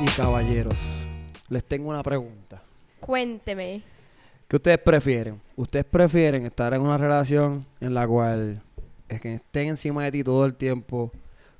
y 0.00 0.06
caballeros, 0.16 0.74
les 1.48 1.64
tengo 1.64 1.90
una 1.90 2.02
pregunta. 2.02 2.62
Cuénteme. 3.00 3.82
¿Qué 4.46 4.56
ustedes 4.56 4.78
prefieren? 4.78 5.40
¿Ustedes 5.56 5.84
prefieren 5.84 6.46
estar 6.46 6.72
en 6.74 6.80
una 6.82 6.96
relación 6.96 7.66
en 7.80 7.94
la 7.94 8.06
cual 8.06 8.62
es 9.08 9.20
que 9.20 9.34
estén 9.34 9.68
encima 9.68 10.04
de 10.04 10.12
ti 10.12 10.24
todo 10.24 10.44
el 10.46 10.54
tiempo 10.54 11.12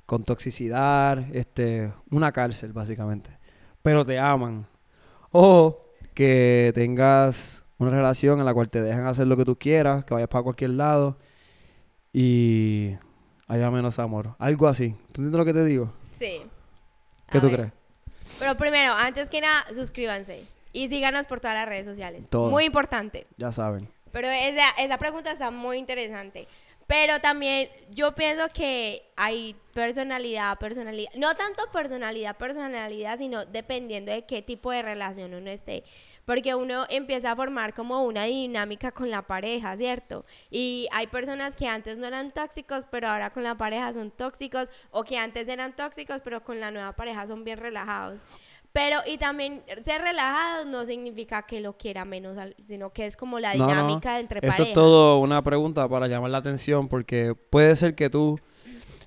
con 0.05 0.23
toxicidad, 0.23 1.19
este, 1.35 1.91
una 2.09 2.31
cárcel 2.31 2.73
básicamente, 2.73 3.29
pero 3.81 4.05
te 4.05 4.17
aman? 4.17 4.65
O 5.31 5.85
que 6.13 6.71
tengas 6.73 7.63
una 7.77 7.91
relación 7.91 8.39
en 8.39 8.45
la 8.45 8.53
cual 8.53 8.69
te 8.69 8.81
dejan 8.81 9.05
hacer 9.05 9.27
lo 9.27 9.37
que 9.37 9.45
tú 9.45 9.55
quieras, 9.57 10.03
que 10.05 10.13
vayas 10.13 10.29
para 10.29 10.43
cualquier 10.43 10.71
lado 10.71 11.17
y 12.11 12.95
haya 13.47 13.69
menos 13.69 13.99
amor. 13.99 14.35
Algo 14.39 14.67
así. 14.67 14.89
¿Tú 15.11 15.21
entiendes 15.21 15.37
lo 15.37 15.45
que 15.45 15.53
te 15.53 15.63
digo? 15.65 15.91
Sí. 16.17 16.41
¿Qué 17.29 17.37
A 17.37 17.41
tú 17.41 17.47
ver. 17.47 17.55
crees? 17.55 17.73
Pero 18.39 18.55
primero, 18.55 18.93
antes 18.93 19.29
que 19.29 19.41
nada, 19.41 19.65
suscríbanse. 19.73 20.45
Y 20.71 20.87
síganos 20.87 21.27
por 21.27 21.39
todas 21.39 21.55
las 21.55 21.67
redes 21.67 21.85
sociales. 21.85 22.25
Todo. 22.29 22.49
Muy 22.49 22.65
importante. 22.65 23.27
Ya 23.37 23.51
saben. 23.51 23.89
Pero 24.11 24.27
esa, 24.29 24.69
esa 24.77 24.97
pregunta 24.97 25.31
está 25.31 25.51
muy 25.51 25.77
interesante. 25.77 26.47
Pero 26.87 27.19
también 27.19 27.69
yo 27.91 28.15
pienso 28.15 28.49
que 28.49 29.03
hay 29.15 29.55
personalidad, 29.75 30.57
personalidad. 30.57 31.11
No 31.15 31.35
tanto 31.35 31.63
personalidad, 31.71 32.35
personalidad, 32.37 33.17
sino 33.19 33.45
dependiendo 33.45 34.11
de 34.11 34.25
qué 34.25 34.41
tipo 34.41 34.71
de 34.71 34.81
relación 34.81 35.35
uno 35.35 35.51
esté. 35.51 35.83
Porque 36.29 36.53
uno 36.53 36.85
empieza 36.89 37.31
a 37.31 37.35
formar 37.35 37.73
como 37.73 38.03
una 38.05 38.25
dinámica 38.25 38.91
con 38.91 39.09
la 39.09 39.23
pareja, 39.23 39.75
¿cierto? 39.75 40.25
Y 40.51 40.87
hay 40.91 41.07
personas 41.07 41.55
que 41.55 41.65
antes 41.67 41.97
no 41.97 42.05
eran 42.05 42.31
tóxicos, 42.31 42.85
pero 42.85 43.07
ahora 43.07 43.31
con 43.31 43.41
la 43.41 43.55
pareja 43.55 43.91
son 43.93 44.11
tóxicos. 44.11 44.69
O 44.91 45.03
que 45.03 45.17
antes 45.17 45.47
eran 45.49 45.75
tóxicos, 45.75 46.21
pero 46.23 46.43
con 46.43 46.59
la 46.59 46.69
nueva 46.69 46.91
pareja 46.91 47.25
son 47.25 47.43
bien 47.43 47.57
relajados. 47.57 48.19
Pero, 48.71 48.97
y 49.07 49.17
también 49.17 49.63
ser 49.81 50.01
relajados 50.03 50.67
no 50.67 50.85
significa 50.85 51.41
que 51.47 51.61
lo 51.61 51.73
quiera 51.75 52.05
menos, 52.05 52.37
sino 52.67 52.91
que 52.93 53.07
es 53.07 53.17
como 53.17 53.39
la 53.39 53.55
No, 53.55 53.65
no. 53.65 53.69
dinámica 53.71 54.19
entre 54.19 54.37
Eso 54.37 54.47
parejas. 54.49 54.67
es 54.67 54.73
todo 54.75 55.17
una 55.17 55.41
pregunta 55.41 55.89
para 55.89 56.07
llamar 56.07 56.29
la 56.29 56.37
atención 56.37 56.87
porque 56.87 57.33
puede 57.49 57.75
ser 57.75 57.95
que 57.95 58.07
tú 58.11 58.39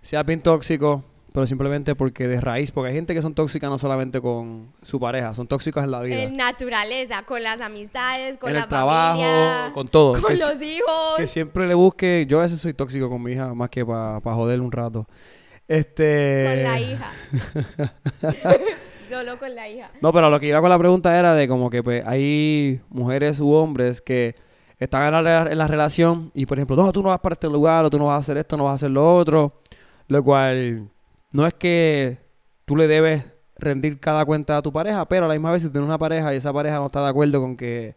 seas 0.01 0.27
bien 0.27 0.43
tóxico, 0.43 1.05
pero 1.33 1.47
simplemente 1.47 1.95
porque 1.95 2.29
de 2.29 2.41
raíz, 2.41 2.71
porque 2.71 2.91
hay 2.91 2.95
gente 2.95 3.15
que 3.15 3.23
son 3.23 3.35
tóxicas 3.35 3.71
no 3.71 3.79
solamente 3.79 4.21
con 4.21 4.73
su 4.83 5.01
pareja, 5.01 5.35
son 5.35 5.47
tóxicas 5.47 5.85
en 5.85 5.91
la 5.91 6.03
vida. 6.03 6.23
En 6.23 6.37
naturaleza, 6.37 7.23
con 7.23 7.43
las 7.43 7.61
amistades, 7.61 8.37
con 8.37 8.51
en 8.51 8.57
la 8.57 8.63
el 8.63 8.69
trabajo, 8.69 9.21
familia, 9.21 9.71
con 9.73 9.89
todo. 9.89 10.13
con 10.21 10.31
que, 10.31 10.37
los 10.37 10.61
hijos. 10.61 11.17
que 11.17 11.27
siempre 11.27 11.67
le 11.67 11.75
busque, 11.75 12.27
yo 12.29 12.41
a 12.41 12.43
veces 12.43 12.61
soy 12.61 12.75
tóxico 12.75 13.09
con 13.09 13.23
mi 13.23 13.33
hija 13.33 13.55
más 13.55 13.71
que 13.71 13.85
para 13.85 14.21
joder 14.21 14.61
un 14.61 14.71
rato. 14.71 15.07
Este 15.69 16.45
Con 16.47 16.63
la 16.65 16.81
hija. 16.81 17.13
Solo 19.09 19.39
con 19.39 19.55
la 19.55 19.69
hija. 19.69 19.91
No, 20.01 20.13
pero 20.13 20.29
lo 20.29 20.39
que 20.39 20.49
iba 20.49 20.61
con 20.61 20.71
la 20.71 20.79
pregunta 20.79 21.19
era 21.19 21.35
de 21.35 21.49
como 21.49 21.71
que 21.71 21.83
pues 21.83 22.05
hay 22.07 22.81
mujeres 22.91 23.41
u 23.41 23.53
hombres 23.53 24.03
que 24.03 24.35
están 24.79 25.15
en 25.15 25.25
la, 25.25 25.43
en 25.51 25.59
la 25.59 25.67
relación 25.67 26.31
y 26.35 26.45
por 26.45 26.59
ejemplo, 26.59 26.77
no, 26.77 26.93
tú 26.93 27.03
no 27.03 27.09
vas 27.11 27.21
para 27.21 27.35
este 27.35 27.49
lugar 27.49 27.85
o 27.85 27.91
tú 27.91 27.99
no 27.99 28.07
vas 28.07 28.17
a 28.17 28.21
hacer 28.21 28.37
esto, 28.37 28.57
no 28.57 28.65
vas 28.65 28.73
a 28.73 28.75
hacer 28.75 28.91
lo 28.91 29.17
otro, 29.17 29.61
lo 30.09 30.23
cual 30.23 30.89
no 31.33 31.47
es 31.47 31.55
que 31.55 32.19
tú 32.65 32.77
le 32.77 32.87
debes 32.87 33.25
rendir 33.57 33.99
cada 34.01 34.25
cuenta 34.25 34.57
a 34.57 34.63
tu 34.63 34.73
pareja, 34.73 35.07
pero 35.07 35.25
a 35.25 35.29
la 35.29 35.35
misma 35.35 35.53
vez 35.53 35.63
si 35.63 35.71
tienes 35.71 35.87
una 35.87 35.99
pareja 35.99 36.33
y 36.35 36.37
esa 36.37 36.53
pareja 36.53 36.77
no 36.77 36.87
está 36.87 37.03
de 37.03 37.09
acuerdo 37.09 37.41
con 37.41 37.57
que, 37.57 37.95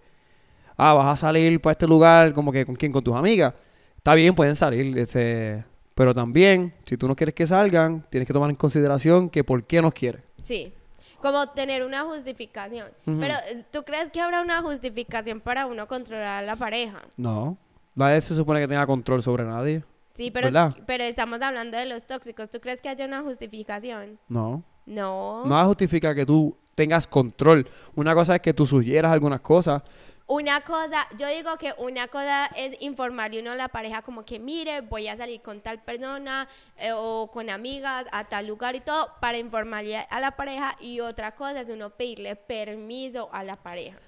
ah, 0.77 0.93
vas 0.93 1.07
a 1.07 1.15
salir 1.15 1.59
para 1.61 1.73
este 1.73 1.87
lugar, 1.87 2.33
como 2.33 2.51
que 2.51 2.65
con 2.65 2.75
quién, 2.75 2.91
con 2.91 3.03
tus 3.03 3.15
amigas, 3.15 3.53
está 3.97 4.13
bien, 4.13 4.35
pueden 4.35 4.55
salir, 4.55 4.97
este, 4.97 5.63
pero 5.95 6.13
también, 6.13 6.73
si 6.85 6.97
tú 6.97 7.07
no 7.07 7.15
quieres 7.15 7.33
que 7.33 7.47
salgan, 7.47 8.05
tienes 8.09 8.27
que 8.27 8.33
tomar 8.33 8.49
en 8.49 8.57
consideración 8.57 9.29
que 9.29 9.43
por 9.43 9.63
qué 9.63 9.81
no 9.81 9.91
quieres. 9.91 10.21
Sí. 10.43 10.73
Como 11.21 11.49
tener 11.49 11.83
una 11.83 12.03
justificación. 12.03 12.89
Pero, 13.05 13.33
¿tú 13.71 13.83
crees 13.83 14.11
que 14.11 14.21
habrá 14.21 14.41
una 14.41 14.61
justificación 14.61 15.39
para 15.39 15.65
uno 15.65 15.87
controlar 15.87 16.43
a 16.43 16.45
la 16.45 16.55
pareja? 16.55 17.01
No. 17.17 17.57
Nadie 17.95 18.21
se 18.21 18.35
supone 18.35 18.59
que 18.59 18.67
tenga 18.67 18.85
control 18.85 19.23
sobre 19.23 19.43
nadie. 19.45 19.83
Sí, 20.15 20.31
pero, 20.31 20.47
¿Verdad? 20.47 20.75
pero 20.85 21.03
estamos 21.03 21.41
hablando 21.41 21.77
de 21.77 21.85
los 21.85 22.07
tóxicos. 22.07 22.49
¿Tú 22.49 22.59
crees 22.59 22.81
que 22.81 22.89
haya 22.89 23.05
una 23.05 23.21
justificación? 23.21 24.17
No. 24.29 24.63
No. 24.85 25.43
Nada 25.45 25.65
justifica 25.65 26.15
que 26.15 26.25
tú 26.25 26.57
tengas 26.73 27.05
control. 27.05 27.67
Una 27.95 28.13
cosa 28.13 28.35
es 28.35 28.41
que 28.41 28.53
tú 28.53 28.65
sugieras 28.65 29.11
algunas 29.11 29.41
cosas. 29.41 29.83
Una 30.27 30.61
cosa, 30.61 31.05
yo 31.19 31.27
digo 31.27 31.55
que 31.57 31.73
una 31.77 32.07
cosa 32.07 32.47
es 32.47 32.75
informarle 32.81 33.41
uno 33.41 33.51
a 33.51 33.55
la 33.55 33.67
pareja 33.67 34.01
como 34.01 34.25
que 34.25 34.39
mire, 34.39 34.81
voy 34.81 35.07
a 35.07 35.15
salir 35.15 35.41
con 35.41 35.61
tal 35.61 35.83
persona 35.83 36.47
eh, 36.77 36.89
o 36.95 37.29
con 37.31 37.47
amigas 37.51 38.07
a 38.11 38.23
tal 38.23 38.47
lugar 38.47 38.75
y 38.75 38.79
todo 38.79 39.09
para 39.21 39.37
informarle 39.37 39.97
a 39.97 40.19
la 40.19 40.31
pareja 40.31 40.77
y 40.79 40.99
otra 40.99 41.35
cosa 41.35 41.61
es 41.61 41.69
uno 41.69 41.91
pedirle 41.91 42.35
permiso 42.35 43.29
a 43.33 43.43
la 43.43 43.55
pareja. 43.55 43.99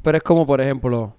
Pero 0.00 0.16
es 0.16 0.24
como, 0.24 0.46
por 0.46 0.62
ejemplo, 0.62 1.14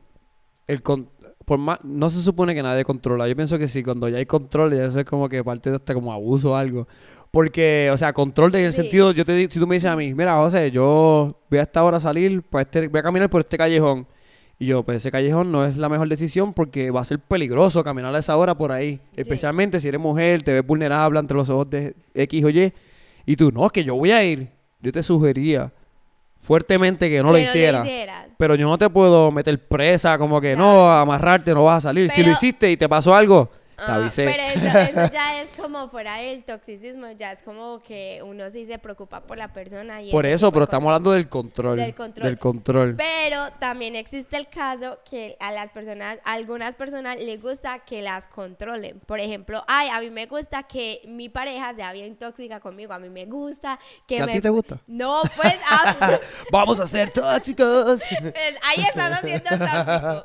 el 0.67 0.81
con- 0.81 1.09
por 1.45 1.57
más, 1.57 1.79
no 1.83 2.09
se 2.09 2.21
supone 2.21 2.53
que 2.55 2.63
nadie 2.63 2.83
controla. 2.85 3.27
Yo 3.27 3.35
pienso 3.35 3.57
que 3.59 3.67
sí, 3.67 3.83
cuando 3.83 4.07
ya 4.07 4.17
hay 4.17 4.25
control, 4.25 4.73
ya 4.75 4.85
eso 4.85 4.99
es 4.99 5.05
como 5.05 5.27
que 5.27 5.43
parte 5.43 5.69
de 5.69 5.75
hasta 5.77 5.93
como 5.93 6.13
abuso 6.13 6.51
o 6.51 6.55
algo. 6.55 6.87
Porque, 7.31 7.89
o 7.91 7.97
sea, 7.97 8.13
control 8.13 8.53
en 8.55 8.65
el 8.65 8.73
Sí. 8.73 8.81
sentido, 8.81 9.11
yo 9.11 9.25
te 9.25 9.33
di- 9.33 9.47
si 9.49 9.59
tú 9.59 9.65
me 9.67 9.75
dices 9.75 9.89
a 9.89 9.95
mí, 9.95 10.13
mira, 10.13 10.37
José, 10.37 10.69
yo 10.71 11.37
voy 11.49 11.59
a 11.59 11.63
esta 11.63 11.83
hora 11.83 11.97
a 11.97 11.99
salir, 11.99 12.41
para 12.43 12.63
este, 12.63 12.87
voy 12.87 12.99
a 12.99 13.03
caminar 13.03 13.29
por 13.29 13.41
este 13.41 13.57
callejón. 13.57 14.05
Y 14.59 14.67
yo, 14.67 14.83
pues 14.83 14.97
ese 14.97 15.11
callejón 15.11 15.51
no 15.51 15.65
es 15.65 15.75
la 15.77 15.89
mejor 15.89 16.07
decisión 16.07 16.53
porque 16.53 16.91
va 16.91 17.01
a 17.01 17.05
ser 17.05 17.19
peligroso 17.19 17.83
caminar 17.83 18.13
a 18.13 18.19
esa 18.19 18.37
hora 18.37 18.55
por 18.55 18.71
ahí. 18.71 18.99
Especialmente 19.15 19.79
si 19.79 19.87
eres 19.87 19.99
mujer, 19.99 20.43
te 20.43 20.53
ves 20.53 20.65
vulnerable 20.65 21.19
entre 21.19 21.35
los 21.35 21.49
ojos 21.49 21.69
de 21.69 21.95
X 22.13 22.43
o 22.45 22.49
Y. 22.49 22.71
Y 23.25 23.35
tú, 23.35 23.51
no, 23.51 23.67
que 23.69 23.83
yo 23.83 23.95
voy 23.95 24.11
a 24.11 24.23
ir. 24.23 24.49
Yo 24.81 24.91
te 24.91 25.01
sugeriría 25.01 25.71
fuertemente 26.41 27.09
que 27.09 27.21
no 27.23 27.31
lo 27.31 27.37
hicieras. 27.37 27.87
Pero 28.37 28.55
yo 28.55 28.67
no 28.67 28.77
te 28.77 28.89
puedo 28.89 29.31
meter 29.31 29.57
presa, 29.67 30.17
como 30.17 30.41
que 30.41 30.55
no, 30.55 30.91
amarrarte, 30.91 31.53
no 31.53 31.63
vas 31.63 31.77
a 31.77 31.89
salir. 31.89 32.09
si 32.09 32.21
lo 32.21 32.25
Pero- 32.25 32.33
hiciste 32.33 32.71
y 32.71 32.77
te 32.77 32.89
pasó 32.89 33.15
algo, 33.15 33.51
Ah. 33.83 34.09
Pero 34.15 34.43
eso, 34.43 34.77
eso 34.79 35.09
ya 35.11 35.41
es 35.41 35.49
como 35.57 35.89
fuera 35.89 36.17
del 36.17 36.43
toxicismo, 36.43 37.11
ya 37.11 37.31
es 37.31 37.41
como 37.41 37.81
que 37.81 38.21
uno 38.23 38.49
sí 38.51 38.65
se 38.65 38.77
preocupa 38.77 39.21
por 39.21 39.37
la 39.37 39.51
persona. 39.51 40.01
Y 40.01 40.11
Por 40.11 40.25
eso, 40.25 40.51
pero 40.51 40.65
estamos 40.65 40.89
hablando 40.89 41.11
del 41.11 41.27
control. 41.27 41.77
Del 41.77 41.95
control. 41.95 42.27
Del 42.27 42.37
control. 42.37 42.95
Pero 42.95 43.49
también 43.59 43.95
existe 43.95 44.37
el 44.37 44.47
caso 44.47 44.99
que 45.09 45.35
a 45.39 45.51
las 45.51 45.71
personas, 45.71 46.19
a 46.23 46.33
algunas 46.33 46.75
personas 46.75 47.17
les 47.17 47.41
gusta 47.41 47.79
que 47.79 48.01
las 48.01 48.27
controlen. 48.27 48.99
Por 48.99 49.19
ejemplo, 49.19 49.63
ay, 49.67 49.89
a 49.89 49.99
mí 49.99 50.11
me 50.11 50.27
gusta 50.27 50.63
que 50.63 51.01
mi 51.07 51.29
pareja 51.29 51.73
sea 51.73 51.91
bien 51.91 52.15
tóxica 52.17 52.59
conmigo. 52.59 52.93
A 52.93 52.99
mí 52.99 53.09
me 53.09 53.25
gusta 53.25 53.79
que 54.05 54.17
¿Que 54.17 54.21
a 54.21 54.27
me... 54.27 54.33
ti 54.33 54.41
te 54.41 54.49
gusta? 54.49 54.79
No, 54.85 55.21
pues, 55.35 55.57
ah, 55.69 56.19
Vamos 56.51 56.79
a 56.79 56.87
ser 56.87 57.09
tóxicos. 57.09 58.01
pues, 58.21 58.55
ahí 58.63 58.83
estás 58.83 59.13
haciendo 59.13 59.49
tóxico. 59.49 60.23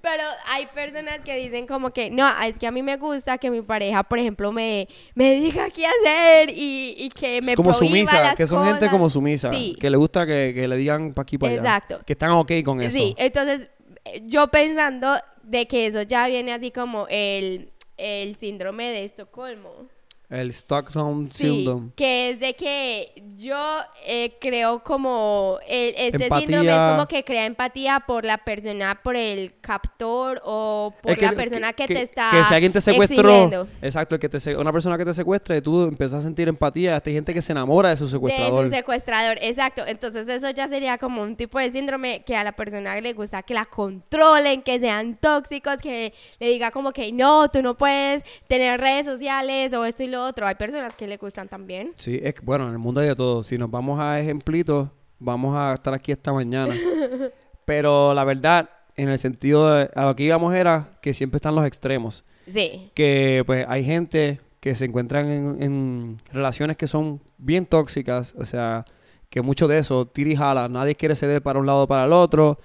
Pero 0.00 0.22
hay 0.48 0.66
personas 0.66 1.20
que 1.24 1.34
dicen 1.36 1.66
como 1.66 1.90
que, 1.90 2.10
no, 2.10 2.28
es 2.42 2.58
que 2.58 2.66
a 2.66 2.70
mí 2.70 2.82
me 2.86 2.96
gusta 2.96 3.36
que 3.36 3.50
mi 3.50 3.60
pareja, 3.62 4.04
por 4.04 4.18
ejemplo, 4.18 4.52
me, 4.52 4.88
me 5.14 5.34
diga 5.34 5.68
qué 5.70 5.84
hacer 5.86 6.50
y, 6.50 6.94
y 6.96 7.08
que 7.10 7.42
me 7.42 7.52
Es 7.52 7.56
como 7.56 7.72
sumisa, 7.72 8.22
las 8.22 8.36
que 8.36 8.46
son 8.46 8.64
gente 8.64 8.88
como 8.88 9.10
sumisa. 9.10 9.50
Sí. 9.50 9.76
Que 9.78 9.90
le 9.90 9.96
gusta 9.96 10.24
que, 10.24 10.54
que 10.54 10.68
le 10.68 10.76
digan 10.76 11.12
pa' 11.12 11.22
aquí 11.22 11.36
para 11.36 11.52
allá. 11.52 11.60
Exacto. 11.60 12.00
Que 12.06 12.12
están 12.12 12.30
ok 12.30 12.52
con 12.64 12.80
eso. 12.80 12.96
Sí, 12.96 13.14
entonces 13.18 13.68
eh, 14.04 14.22
yo 14.24 14.46
pensando 14.48 15.16
de 15.42 15.66
que 15.66 15.86
eso 15.86 16.02
ya 16.02 16.28
viene 16.28 16.52
así 16.52 16.70
como 16.70 17.06
el, 17.10 17.72
el 17.96 18.36
síndrome 18.36 18.84
de 18.90 19.04
Estocolmo. 19.04 19.88
El 20.28 20.50
Stockholm 20.52 21.30
Sí, 21.30 21.44
Syndrome. 21.48 21.90
que 21.94 22.30
es 22.30 22.40
de 22.40 22.54
que 22.54 23.12
yo 23.36 23.56
eh, 24.04 24.36
creo 24.40 24.82
como 24.82 25.58
el- 25.68 25.94
este 25.96 26.24
Empatía. 26.24 26.38
síndrome 26.46 26.70
es 26.72 26.90
como 26.92 27.06
que 27.06 27.22
crea 27.24 27.46
empatía 27.46 28.00
por 28.04 28.24
la 28.24 28.38
persona, 28.38 29.00
por 29.04 29.14
el 29.14 29.54
captor 29.60 30.42
o 30.44 30.92
por 31.00 31.12
Es 31.12 31.18
que- 31.20 31.26
la 31.26 31.32
persona 31.32 31.72
que, 31.74 31.86
te 31.86 32.02
está 32.02 32.30
Que 32.32 32.44
si 32.44 32.52
alguien 32.54 32.72
te 32.72 32.80
secuestró, 32.80 33.28
exigiendo. 33.28 33.68
exacto, 33.80 34.18
que 34.18 34.28
te 34.28 34.56
una 34.56 34.72
persona 34.72 34.98
que 34.98 35.04
te 35.04 35.14
secuestra 35.14 35.56
y 35.56 35.60
tú 35.60 35.82
empiezas 35.84 36.18
a 36.18 36.22
sentir 36.22 36.48
empatía, 36.48 37.00
hay 37.06 37.12
gente 37.12 37.32
que 37.32 37.40
se 37.40 37.52
enamora 37.52 37.90
de 37.90 37.96
su 37.96 38.06
De 38.06 38.10
secuestrador. 38.10 38.64
su 38.64 38.70
secuestrador, 38.72 39.38
exacto. 39.40 39.86
Entonces 39.86 40.28
eso 40.28 40.50
ya 40.50 40.66
sería 40.66 40.98
como 40.98 41.22
un 41.22 41.36
tipo 41.36 41.58
de 41.60 41.70
síndrome 41.70 42.24
que 42.24 42.34
a 42.34 42.42
la 42.42 42.50
persona 42.52 43.00
le 43.00 43.12
gusta 43.12 43.44
que 43.44 43.54
la 43.54 43.64
controlen, 43.64 44.62
que 44.62 44.80
sean 44.80 45.16
tóxicos, 45.16 45.76
que 45.80 46.12
le 46.40 46.48
diga 46.48 46.72
como 46.72 46.92
que 46.92 47.12
no, 47.12 47.48
tú 47.48 47.62
no 47.62 47.76
puedes 47.76 48.24
tener 48.48 48.80
redes 48.80 49.06
sociales 49.06 49.72
o 49.72 49.84
esto 49.84 50.02
y 50.02 50.08
lo 50.08 50.15
otro. 50.16 50.46
Hay 50.46 50.54
personas 50.54 50.96
que 50.96 51.06
le 51.06 51.16
gustan 51.16 51.48
también. 51.48 51.92
Sí, 51.96 52.18
es 52.22 52.34
que, 52.34 52.40
bueno, 52.42 52.66
en 52.66 52.72
el 52.72 52.78
mundo 52.78 53.00
hay 53.00 53.08
de 53.08 53.16
todo. 53.16 53.42
Si 53.42 53.58
nos 53.58 53.70
vamos 53.70 54.00
a 54.00 54.20
ejemplitos, 54.20 54.88
vamos 55.18 55.56
a 55.56 55.74
estar 55.74 55.94
aquí 55.94 56.12
esta 56.12 56.32
mañana. 56.32 56.74
Pero 57.64 58.14
la 58.14 58.24
verdad, 58.24 58.70
en 58.96 59.08
el 59.08 59.18
sentido 59.18 59.74
de, 59.74 59.90
a 59.94 60.06
lo 60.06 60.16
que 60.16 60.24
íbamos 60.24 60.54
era 60.54 60.90
que 61.00 61.14
siempre 61.14 61.36
están 61.36 61.54
los 61.54 61.66
extremos. 61.66 62.24
Sí. 62.48 62.90
Que 62.94 63.42
pues 63.46 63.66
hay 63.68 63.84
gente 63.84 64.40
que 64.60 64.74
se 64.74 64.84
encuentran 64.84 65.28
en, 65.28 65.62
en 65.62 66.16
relaciones 66.32 66.76
que 66.76 66.86
son 66.86 67.20
bien 67.38 67.66
tóxicas, 67.66 68.34
o 68.38 68.44
sea, 68.44 68.84
que 69.30 69.42
mucho 69.42 69.68
de 69.68 69.78
eso, 69.78 70.06
tira 70.06 70.30
y 70.30 70.36
jala, 70.36 70.68
nadie 70.68 70.94
quiere 70.94 71.14
ceder 71.14 71.42
para 71.42 71.58
un 71.58 71.66
lado 71.66 71.82
o 71.82 71.86
para 71.86 72.04
el 72.04 72.12
otro. 72.12 72.58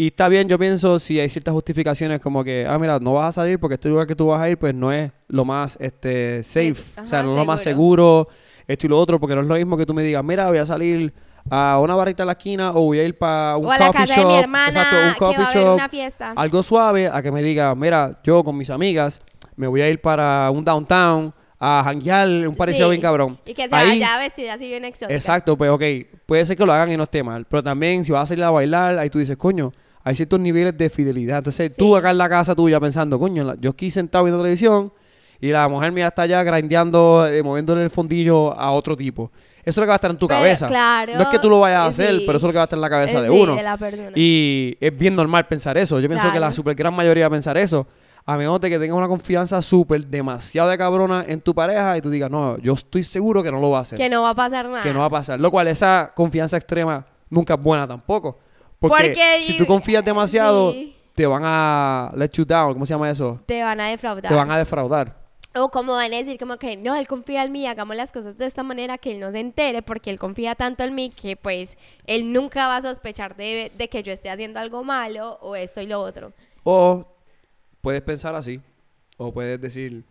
Y 0.00 0.06
está 0.06 0.28
bien, 0.28 0.48
yo 0.48 0.56
pienso, 0.60 1.00
si 1.00 1.18
hay 1.18 1.28
ciertas 1.28 1.52
justificaciones 1.52 2.20
como 2.20 2.44
que, 2.44 2.64
ah, 2.68 2.78
mira, 2.78 3.00
no 3.00 3.14
vas 3.14 3.30
a 3.36 3.40
salir 3.42 3.58
porque 3.58 3.74
este 3.74 3.88
lugar 3.88 4.06
que 4.06 4.14
tú 4.14 4.28
vas 4.28 4.40
a 4.40 4.48
ir, 4.48 4.56
pues 4.56 4.72
no 4.72 4.92
es 4.92 5.10
lo 5.26 5.44
más 5.44 5.76
este, 5.80 6.44
safe, 6.44 6.74
Sí, 6.76 7.00
o 7.02 7.04
sea, 7.04 7.20
no 7.24 7.32
es 7.32 7.38
lo 7.38 7.44
más 7.44 7.60
seguro, 7.60 8.28
esto 8.68 8.86
y 8.86 8.88
lo 8.90 8.96
otro, 8.96 9.18
porque 9.18 9.34
no 9.34 9.40
es 9.40 9.48
lo 9.48 9.56
mismo 9.56 9.76
que 9.76 9.84
tú 9.84 9.94
me 9.94 10.04
digas, 10.04 10.22
mira, 10.22 10.46
voy 10.48 10.58
a 10.58 10.66
salir 10.66 11.12
a 11.50 11.80
una 11.82 11.96
barrita 11.96 12.22
en 12.22 12.28
la 12.28 12.32
esquina 12.34 12.70
o 12.70 12.82
voy 12.82 13.00
a 13.00 13.04
ir 13.04 13.18
para 13.18 13.56
un 13.56 13.66
o 13.66 13.72
a 13.72 13.78
la 13.78 13.86
coffee 13.88 14.00
casa 14.02 14.14
shop. 14.20 14.28
de 14.28 14.32
mi 14.34 14.38
hermana 14.40 14.68
exacto, 14.68 14.96
un 15.04 15.12
que 15.14 15.18
coffee 15.18 15.36
va 15.38 15.44
a 15.44 15.50
haber 15.50 15.62
shop. 15.64 15.74
una 15.74 15.88
fiesta. 15.88 16.32
Algo 16.36 16.62
suave 16.62 17.08
a 17.08 17.20
que 17.20 17.32
me 17.32 17.42
diga, 17.42 17.74
mira, 17.74 18.20
yo 18.22 18.44
con 18.44 18.56
mis 18.56 18.70
amigas 18.70 19.20
me 19.56 19.66
voy 19.66 19.80
a 19.80 19.88
ir 19.90 20.00
para 20.00 20.48
un 20.52 20.64
downtown 20.64 21.32
a 21.58 21.82
janguear, 21.84 22.28
un 22.46 22.54
parecido 22.54 22.86
Sí. 22.86 22.90
bien 22.92 23.02
cabrón. 23.02 23.40
Y 23.44 23.52
que 23.52 23.68
se 23.68 23.74
Ahí- 23.74 24.00
vestida 24.20 24.52
así 24.54 24.68
bien 24.68 24.84
exótica. 24.84 25.12
Exacto, 25.12 25.56
pues 25.56 25.70
ok, 25.72 25.82
puede 26.24 26.46
ser 26.46 26.56
que 26.56 26.64
lo 26.64 26.72
hagan 26.72 26.92
y 26.92 26.96
no 26.96 27.02
esté 27.02 27.24
mal, 27.24 27.46
pero 27.46 27.64
también 27.64 28.04
si 28.04 28.12
vas 28.12 28.22
a 28.22 28.26
salir 28.26 28.44
a 28.44 28.50
bailar, 28.52 28.96
ahí 28.96 29.10
tú 29.10 29.18
dices, 29.18 29.36
coño, 29.36 29.72
hay 30.08 30.14
ciertos 30.16 30.40
niveles 30.40 30.76
de 30.76 30.88
fidelidad. 30.90 31.38
Entonces 31.38 31.74
tú 31.76 31.92
Sí. 31.92 31.98
acá 31.98 32.10
en 32.10 32.18
la 32.18 32.28
casa 32.28 32.54
tuya 32.54 32.80
pensando, 32.80 33.18
coño, 33.18 33.54
yo 33.60 33.70
aquí 33.70 33.90
sentado 33.90 34.24
viendo 34.24 34.40
televisión 34.40 34.92
y 35.40 35.48
la 35.50 35.68
mujer 35.68 35.92
mía 35.92 36.08
está 36.08 36.22
allá 36.22 36.42
grindeando, 36.42 37.26
eh, 37.26 37.42
moviéndole 37.42 37.82
el 37.84 37.90
fondillo 37.90 38.58
a 38.58 38.70
otro 38.72 38.96
tipo. 38.96 39.30
Eso 39.60 39.70
es 39.70 39.76
lo 39.76 39.82
que 39.82 39.88
va 39.88 39.94
a 39.94 39.96
estar 39.96 40.10
en 40.10 40.16
tu 40.16 40.26
Pero, 40.26 40.40
cabeza. 40.40 40.66
claro, 40.66 41.14
no 41.14 41.22
es 41.22 41.28
que 41.28 41.38
tú 41.38 41.50
lo 41.50 41.60
vayas 41.60 41.80
a 41.88 41.92
sí. 41.92 42.02
hacer, 42.02 42.22
pero 42.24 42.38
eso 42.38 42.46
es 42.46 42.48
lo 42.48 42.52
que 42.52 42.56
va 42.56 42.62
a 42.62 42.64
estar 42.64 42.76
en 42.78 42.80
la 42.80 42.88
cabeza 42.90 43.18
Eh, 43.18 43.22
de 43.22 43.28
sí, 43.28 43.34
uno. 43.38 43.54
de 43.54 43.62
la 43.62 43.76
persona. 43.76 44.10
Y 44.14 44.76
es 44.80 44.96
bien 44.96 45.14
normal 45.14 45.46
pensar 45.46 45.76
eso. 45.76 46.00
Yo 46.00 46.08
pienso 46.08 46.32
que 46.32 46.40
la 46.40 46.52
super 46.52 46.74
gran 46.74 46.94
mayoría 46.94 47.24
va 47.24 47.28
a 47.28 47.36
pensar 47.36 47.58
eso. 47.58 47.86
A 48.24 48.36
menos 48.36 48.60
de 48.60 48.68
que 48.70 48.78
tengas 48.78 48.96
una 48.96 49.08
confianza 49.08 49.60
súper 49.62 50.06
demasiado 50.06 50.68
de 50.70 50.76
cabrona 50.78 51.24
en 51.26 51.40
tu 51.40 51.54
pareja 51.54 51.96
y 51.96 52.00
tú 52.00 52.08
digas, 52.10 52.30
no, 52.30 52.56
yo 52.58 52.72
estoy 52.74 53.02
seguro 53.02 53.42
que 53.42 53.50
no 53.50 53.60
lo 53.60 53.70
va 53.70 53.78
a 53.78 53.82
hacer 53.82 53.98
que 53.98 54.08
no 54.10 54.22
va 54.22 54.30
a 54.30 54.34
pasar 54.34 54.66
nada. 54.68 54.82
que 54.82 54.92
no 54.92 55.00
va 55.00 55.06
a 55.06 55.10
pasar. 55.10 55.38
Lo 55.40 55.50
cual, 55.50 55.66
esa 55.68 56.12
confianza 56.14 56.56
extrema 56.56 57.04
nunca 57.30 57.54
es 57.54 57.62
buena 57.62 57.86
tampoco. 57.86 58.38
Porque, 58.78 58.96
Porque 58.96 59.40
si 59.44 59.56
tú 59.56 59.66
confías 59.66 60.04
demasiado, 60.04 60.72
sí. 60.72 60.94
te 61.14 61.26
van 61.26 61.42
a 61.44 62.12
let 62.14 62.30
you 62.34 62.44
down. 62.44 62.74
¿Cómo 62.74 62.86
se 62.86 62.94
llama 62.94 63.10
eso? 63.10 63.40
Te 63.46 63.62
van 63.62 63.80
a 63.80 63.88
defraudar. 63.88 64.28
Te 64.28 64.34
van 64.34 64.50
a 64.50 64.58
defraudar. 64.58 65.16
O 65.56 65.70
como 65.70 65.94
van 65.94 66.12
a 66.12 66.16
decir 66.16 66.38
como 66.38 66.58
que 66.58 66.76
no, 66.76 66.94
él 66.94 67.08
confía 67.08 67.42
en 67.42 67.50
mí, 67.50 67.66
hagamos 67.66 67.96
las 67.96 68.12
cosas 68.12 68.38
de 68.38 68.46
esta 68.46 68.62
manera 68.62 68.98
que 68.98 69.12
él 69.12 69.20
no 69.20 69.32
se 69.32 69.40
entere 69.40 69.82
porque 69.82 70.10
él 70.10 70.18
confía 70.18 70.54
tanto 70.54 70.84
en 70.84 70.94
mí 70.94 71.10
que 71.10 71.36
pues 71.36 71.76
él 72.06 72.32
nunca 72.32 72.68
va 72.68 72.76
a 72.76 72.82
sospechar 72.82 73.34
de, 73.34 73.72
de 73.76 73.88
que 73.88 74.02
yo 74.02 74.12
esté 74.12 74.30
haciendo 74.30 74.60
algo 74.60 74.84
malo 74.84 75.38
o 75.40 75.56
esto 75.56 75.80
y 75.80 75.86
lo 75.86 76.00
otro. 76.00 76.32
O 76.62 77.06
puedes 77.80 78.02
pensar 78.02 78.34
así. 78.36 78.60
O 79.16 79.32
puedes 79.32 79.60
decir, 79.60 80.04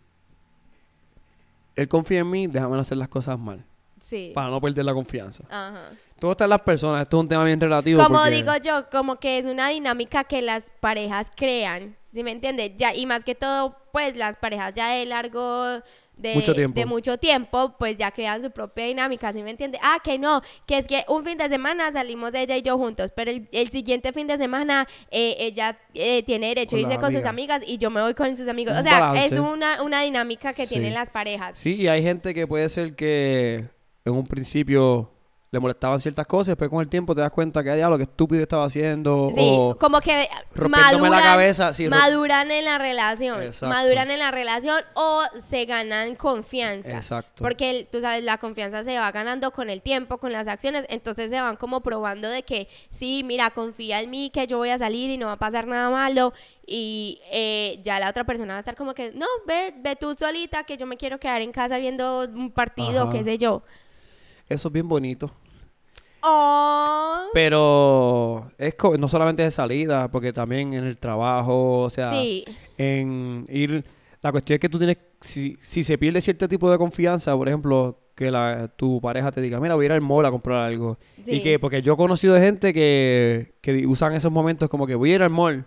él 1.76 1.88
confía 1.88 2.20
en 2.20 2.30
mí, 2.30 2.48
déjame 2.48 2.76
no 2.76 2.82
hacer 2.82 2.98
las 2.98 3.08
cosas 3.08 3.40
mal. 3.40 3.64
Sí. 4.02 4.32
Para 4.34 4.50
no 4.50 4.62
perder 4.62 4.86
la 4.86 4.94
confianza. 4.94 5.44
Ajá. 5.50 5.90
Todo 6.20 6.32
está 6.32 6.46
en 6.46 6.50
las 6.52 6.62
personas. 6.62 7.02
Esto 7.04 7.18
es 7.18 7.22
un 7.22 7.30
tema 7.30 7.44
bien 7.44 7.60
relativo. 7.62 8.02
Como 8.04 8.18
porque- 8.20 8.32
digo 8.32 8.52
yo, 8.64 8.90
como 8.90 9.18
que 9.18 9.38
es 9.40 9.46
una 9.46 9.70
dinámica 9.70 10.24
que 10.24 10.42
las 10.42 10.64
parejas 10.80 11.32
crean, 11.36 11.96
¿sí 12.14 12.24
me 12.24 12.32
entiendes? 12.32 12.72
Ya, 12.78 12.94
y 12.96 13.06
más 13.06 13.24
que 13.24 13.36
todo, 13.36 13.76
pues 13.92 14.16
las 14.18 14.36
parejas 14.38 14.74
ya 14.74 14.90
de 14.90 15.06
largo, 15.06 15.82
de 16.16 16.34
Mucho 16.34 16.56
tiempo. 16.56 16.80
de 16.80 16.86
mucho 16.88 17.18
tiempo, 17.20 17.76
pues 17.78 17.96
ya 17.96 18.10
crean 18.10 18.42
su 18.42 18.50
propia 18.50 18.86
dinámica, 18.86 19.32
¿sí 19.32 19.44
me 19.44 19.52
entiendes? 19.52 19.80
Ah, 19.84 20.00
que 20.04 20.18
no, 20.18 20.42
que 20.66 20.80
es 20.80 20.88
que 20.88 21.06
un 21.08 21.24
fin 21.24 21.38
de 21.38 21.48
semana 21.48 21.92
salimos 21.92 22.34
ella 22.34 22.58
y 22.58 22.64
yo 22.64 22.76
juntos, 22.80 23.12
pero 23.16 23.30
el, 23.30 23.48
el 23.52 23.70
siguiente 23.70 24.12
fin 24.12 24.26
de 24.26 24.38
semana 24.38 24.88
eh, 25.12 25.36
ella 25.38 25.78
eh, 25.94 26.24
tiene 26.24 26.48
derecho 26.48 26.76
a 26.76 26.80
irse 26.80 26.98
con 26.98 27.14
sus 27.14 27.24
amigas. 27.24 27.58
amigas 27.58 27.64
y 27.70 27.78
yo 27.78 27.92
me 27.92 28.02
voy 28.02 28.16
con 28.16 28.36
sus 28.36 28.48
amigos. 28.48 28.74
Un 28.74 28.80
o 28.80 28.84
sea, 28.84 29.00
balance. 29.00 29.36
es 29.36 29.40
una, 29.40 29.84
una 29.84 30.02
dinámica 30.02 30.54
que 30.54 30.66
Sí. 30.66 30.74
tienen 30.74 30.96
las 30.96 31.12
parejas. 31.12 31.56
Sí, 31.60 31.76
y 31.76 31.88
hay 31.88 32.02
gente 32.02 32.34
que 32.34 32.48
puede 32.48 32.68
ser 32.70 32.96
que 32.96 33.66
en 34.08 34.16
un 34.16 34.26
principio 34.26 35.12
le 35.50 35.60
molestaban 35.62 35.98
ciertas 36.00 36.28
cosas, 36.28 36.48
después 36.48 36.70
con 36.70 36.82
el 36.82 36.90
tiempo 36.90 37.16
te 37.16 37.22
das 37.22 37.32
cuenta 37.32 37.64
que, 37.64 37.74
diablo, 37.74 37.98
qué 37.98 38.04
estúpido 38.04 38.42
estaba 38.42 38.66
haciendo. 38.66 39.32
Sí, 39.34 39.50
o 39.50 39.78
como 39.78 40.02
que 40.02 40.28
rompiéndome 40.54 41.10
la 41.10 41.16
maduran, 41.16 41.24
cabeza, 41.24 41.74
sí, 41.74 41.88
maduran 41.88 42.52
en 42.52 42.66
la 42.66 42.78
relación, 42.78 43.42
Exacto. 43.42 43.74
maduran 43.74 44.12
en 44.12 44.20
la 44.20 44.32
relación 44.32 44.78
o 44.96 45.22
se 45.40 45.64
ganan 45.64 46.16
confianza. 46.16 46.98
Exacto. 46.98 47.42
Porque 47.42 47.88
tú 47.90 48.02
sabes, 48.02 48.26
la 48.26 48.40
confianza 48.40 48.84
se 48.84 49.00
va 49.00 49.10
ganando 49.14 49.52
con 49.52 49.70
el 49.70 49.82
tiempo, 49.82 50.18
con 50.18 50.34
las 50.34 50.50
acciones, 50.50 50.86
entonces 50.90 51.30
se 51.30 51.40
van 51.40 51.56
como 51.56 51.80
probando 51.80 52.28
de 52.30 52.44
que 52.44 52.68
sí, 52.92 53.24
mira, 53.24 53.52
confía 53.52 54.02
en 54.02 54.10
mí, 54.10 54.30
que 54.32 54.48
yo 54.48 54.58
voy 54.58 54.72
a 54.72 54.78
salir 54.78 55.10
y 55.12 55.18
no 55.18 55.28
va 55.28 55.34
a 55.34 55.40
pasar 55.40 55.66
nada 55.66 55.90
malo. 55.90 56.34
Y 56.70 57.22
eh, 57.32 57.80
ya 57.84 57.98
la 58.02 58.10
otra 58.10 58.26
persona 58.26 58.56
va 58.56 58.58
a 58.58 58.60
estar 58.60 58.76
como 58.76 58.94
que, 58.94 59.14
no, 59.14 59.26
ve, 59.48 59.74
ve 59.78 59.96
tú 59.96 60.14
solita, 60.18 60.66
que 60.66 60.76
yo 60.76 60.86
me 60.86 60.98
quiero 60.98 61.18
quedar 61.18 61.42
en 61.42 61.54
casa 61.54 61.78
viendo 61.78 62.28
un 62.28 62.52
partido, 62.52 63.04
Ajá. 63.04 63.12
qué 63.14 63.24
sé 63.24 63.38
yo. 63.38 63.64
Eso 64.50 64.68
es 64.68 64.72
bien 64.74 64.88
bonito. 64.88 65.32
Oh, 66.22 67.26
Pero 67.34 68.52
es 68.58 68.76
no 69.00 69.08
solamente 69.08 69.44
de 69.44 69.52
salida, 69.52 70.10
porque 70.10 70.34
también 70.34 70.74
en 70.74 70.84
el 70.86 70.98
trabajo, 70.98 71.82
o 71.84 71.90
sea, 71.90 72.12
sí, 72.12 72.44
en 72.78 73.46
ir... 73.50 73.84
La 74.22 74.32
cuestión 74.32 74.56
es 74.56 74.60
que 74.60 74.68
tú 74.68 74.80
tienes, 74.80 74.98
si, 75.22 75.58
si 75.62 75.84
se 75.84 75.98
pierde 75.98 76.20
cierto 76.22 76.48
tipo 76.50 76.70
de 76.72 76.78
confianza, 76.78 77.36
por 77.38 77.48
ejemplo, 77.48 78.00
que 78.16 78.32
la, 78.32 78.68
tu 78.76 79.00
pareja 79.00 79.32
te 79.32 79.40
diga, 79.42 79.60
mira, 79.60 79.76
voy 79.76 79.86
a 79.86 79.88
ir 79.88 79.92
al 79.92 80.02
mall 80.02 80.26
a 80.26 80.32
comprar 80.32 80.66
algo. 80.66 80.98
sí. 81.24 81.36
Y 81.36 81.44
que, 81.44 81.60
porque 81.60 81.84
yo 81.84 81.94
he 81.94 81.98
conocido 81.98 82.34
de 82.34 82.42
gente 82.42 82.74
que, 82.74 83.54
que 83.62 83.86
usan 83.86 84.14
esos 84.14 84.32
momentos 84.32 84.70
como 84.70 84.88
que 84.88 84.96
voy 84.96 85.12
a 85.12 85.16
ir 85.16 85.24
al 85.24 85.30
mall. 85.30 85.66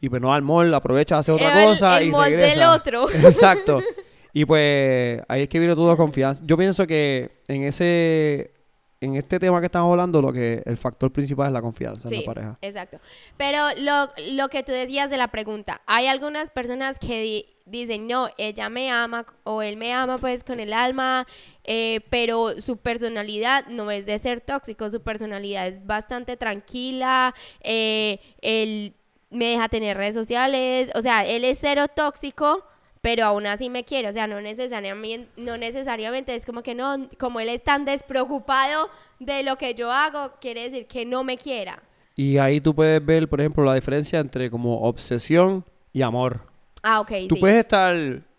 Y 0.00 0.10
pues 0.10 0.20
no 0.20 0.32
al 0.34 0.42
mall, 0.42 0.72
aprovecha, 0.74 1.18
hace 1.18 1.32
otra 1.32 1.62
El- 1.62 1.68
cosa 1.70 1.98
el 1.98 2.08
y 2.08 2.10
mall 2.10 2.30
del 2.32 2.62
otro. 2.64 3.10
Exacto. 3.14 3.80
Y 4.38 4.44
pues 4.44 5.22
ahí 5.28 5.42
es 5.44 5.48
que 5.48 5.58
viene 5.58 5.74
todo 5.74 5.96
confianza. 5.96 6.42
Yo 6.46 6.58
pienso 6.58 6.86
que 6.86 7.40
en 7.48 7.62
ese 7.64 8.52
en 9.00 9.14
este 9.16 9.38
tema 9.38 9.60
que 9.60 9.66
estamos 9.66 9.90
hablando, 9.90 10.20
lo 10.20 10.30
que 10.30 10.62
el 10.66 10.76
factor 10.76 11.10
principal 11.10 11.46
es 11.46 11.52
la 11.54 11.62
confianza 11.62 12.06
en 12.08 12.16
la 12.20 12.24
pareja. 12.26 12.58
exacto. 12.60 12.98
Pero 13.38 13.60
lo, 13.78 14.10
lo 14.32 14.48
que 14.48 14.62
tú 14.62 14.72
decías 14.72 15.08
de 15.08 15.16
la 15.16 15.28
pregunta, 15.28 15.80
hay 15.86 16.06
algunas 16.06 16.50
personas 16.50 16.98
que 16.98 17.20
di- 17.22 17.46
dicen, 17.64 18.06
no, 18.06 18.28
ella 18.36 18.68
me 18.68 18.90
ama 18.90 19.24
o 19.44 19.62
él 19.62 19.78
me 19.78 19.92
ama 19.94 20.18
pues 20.18 20.44
con 20.44 20.60
el 20.60 20.74
alma, 20.74 21.26
eh, 21.64 22.00
pero 22.10 22.60
su 22.60 22.76
personalidad 22.76 23.66
no 23.68 23.90
es 23.90 24.04
de 24.04 24.18
ser 24.18 24.42
tóxico, 24.42 24.90
su 24.90 25.00
personalidad 25.02 25.66
es 25.66 25.86
bastante 25.86 26.36
tranquila, 26.36 27.34
eh, 27.62 28.18
él 28.42 28.92
me 29.30 29.46
deja 29.46 29.68
tener 29.70 29.96
redes 29.96 30.14
sociales, 30.14 30.90
o 30.94 31.00
sea, 31.00 31.24
él 31.26 31.42
es 31.44 31.58
cero 31.58 31.86
tóxico. 31.88 32.64
Pero 33.06 33.24
aún 33.24 33.46
así 33.46 33.70
me 33.70 33.84
quiere, 33.84 34.08
o 34.08 34.12
sea, 34.12 34.26
no 34.26 34.40
necesariamente, 34.40 35.28
no 35.36 35.56
necesariamente 35.56 36.34
es 36.34 36.44
como 36.44 36.64
que 36.64 36.74
no, 36.74 37.08
como 37.20 37.38
él 37.38 37.48
es 37.48 37.62
tan 37.62 37.84
despreocupado 37.84 38.90
de 39.20 39.44
lo 39.44 39.54
que 39.54 39.74
yo 39.76 39.92
hago, 39.92 40.32
quiere 40.40 40.64
decir 40.64 40.88
que 40.88 41.06
no 41.06 41.22
me 41.22 41.38
quiera. 41.38 41.80
Y 42.16 42.38
ahí 42.38 42.60
tú 42.60 42.74
puedes 42.74 43.06
ver, 43.06 43.28
por 43.28 43.40
ejemplo, 43.40 43.62
la 43.62 43.74
diferencia 43.74 44.18
entre 44.18 44.50
como 44.50 44.80
obsesión 44.80 45.64
y 45.92 46.02
amor. 46.02 46.40
Ah, 46.82 46.98
ok, 46.98 47.12
Tú 47.28 47.36
sí. 47.36 47.40
puedes 47.40 47.58
estar 47.58 47.94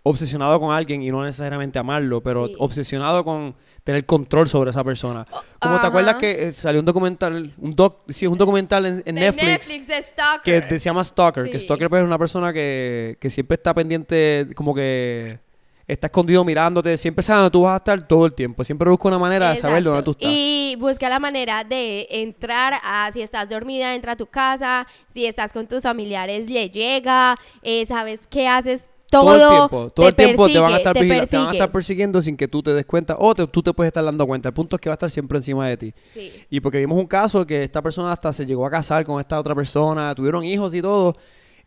obsesionado 0.09 0.59
con 0.59 0.73
alguien 0.73 1.01
y 1.01 1.11
no 1.11 1.23
necesariamente 1.23 1.77
amarlo, 1.79 2.21
pero 2.21 2.47
Sí. 2.47 2.55
obsesionado 2.59 3.23
con 3.23 3.55
tener 3.83 4.05
control 4.05 4.47
sobre 4.47 4.71
esa 4.71 4.83
persona. 4.83 5.25
Como 5.59 5.79
te 5.79 5.87
acuerdas 5.87 6.15
que 6.15 6.47
eh, 6.47 6.51
salió 6.51 6.79
un 6.79 6.85
documental, 6.85 7.53
un 7.57 7.75
doc, 7.75 8.01
sí, 8.09 8.27
un 8.27 8.37
documental 8.37 8.85
en, 8.85 9.03
en 9.05 9.15
Netflix, 9.15 9.87
de 9.87 10.01
Stalker. 10.01 10.67
que 10.67 10.79
se 10.79 10.85
llama 10.85 11.03
Stalker, 11.03 11.49
que. 11.49 11.59
Stalker 11.59 11.89
pues, 11.89 12.01
es 12.01 12.05
una 12.05 12.17
persona 12.17 12.51
que, 12.51 13.17
que 13.19 13.29
siempre 13.29 13.55
está 13.55 13.73
pendiente, 13.73 14.47
como 14.55 14.73
que 14.75 15.39
está 15.87 16.07
escondido 16.07 16.43
mirándote, 16.43 16.97
siempre 16.97 17.23
sabe 17.23 17.39
dónde 17.39 17.51
tú 17.51 17.61
vas 17.61 17.75
a 17.75 17.77
estar 17.77 18.05
todo 18.05 18.25
el 18.25 18.33
tiempo, 18.33 18.61
siempre 18.63 18.89
busca 18.89 19.07
una 19.07 19.19
manera 19.19 19.51
de 19.51 19.55
saber 19.55 19.81
dónde 19.83 20.03
tú 20.03 20.11
estás. 20.11 20.29
Y 20.29 20.75
busca 20.79 21.07
la 21.07 21.19
manera 21.19 21.63
de 21.63 22.07
entrar 22.11 22.73
a, 22.83 23.09
si 23.13 23.21
estás 23.21 23.47
dormida, 23.47 23.95
entra 23.95 24.11
a 24.11 24.15
tu 24.17 24.25
casa, 24.27 24.85
si 25.13 25.25
estás 25.25 25.53
con 25.53 25.65
tus 25.65 25.83
familiares, 25.83 26.49
le 26.49 26.69
llega, 26.69 27.35
eh, 27.63 27.85
sabes 27.85 28.19
qué 28.29 28.49
haces 28.49 28.89
todo. 29.09 29.21
todo 29.25 29.35
el 29.35 29.49
tiempo, 29.49 29.89
todo 29.91 30.05
te 30.05 30.09
el 30.09 30.15
tiempo 30.15 30.47
te 30.47 30.59
van 30.59 30.73
a 30.73 30.77
estar 30.77 30.93
te 30.93 30.99
te 31.27 31.37
van 31.37 31.47
a 31.49 31.51
estar 31.51 31.71
persiguiendo 31.71 32.21
sin 32.21 32.35
que 32.37 32.47
tú 32.47 32.61
te 32.61 32.73
des 32.73 32.85
cuenta 32.85 33.15
o 33.19 33.33
te- 33.33 33.47
tú 33.47 33.61
te 33.63 33.73
puedes 33.73 33.89
estar 33.89 34.03
dando 34.03 34.25
cuenta. 34.27 34.49
El 34.49 34.53
punto 34.53 34.75
es 34.75 34.81
que 34.81 34.89
va 34.89 34.93
a 34.93 34.95
estar 34.95 35.09
siempre 35.09 35.37
encima 35.37 35.67
de 35.67 35.77
ti. 35.77 35.93
Sí. 36.13 36.31
Y 36.49 36.59
porque 36.59 36.77
vimos 36.79 36.97
un 36.99 37.07
caso 37.07 37.45
que 37.45 37.63
esta 37.63 37.81
persona 37.81 38.11
hasta 38.11 38.31
se 38.33 38.45
llegó 38.45 38.65
a 38.65 38.69
casar 38.69 39.05
con 39.05 39.19
esta 39.19 39.39
otra 39.39 39.55
persona, 39.55 40.13
tuvieron 40.15 40.43
hijos 40.43 40.73
y 40.73 40.81
todo. 40.81 41.15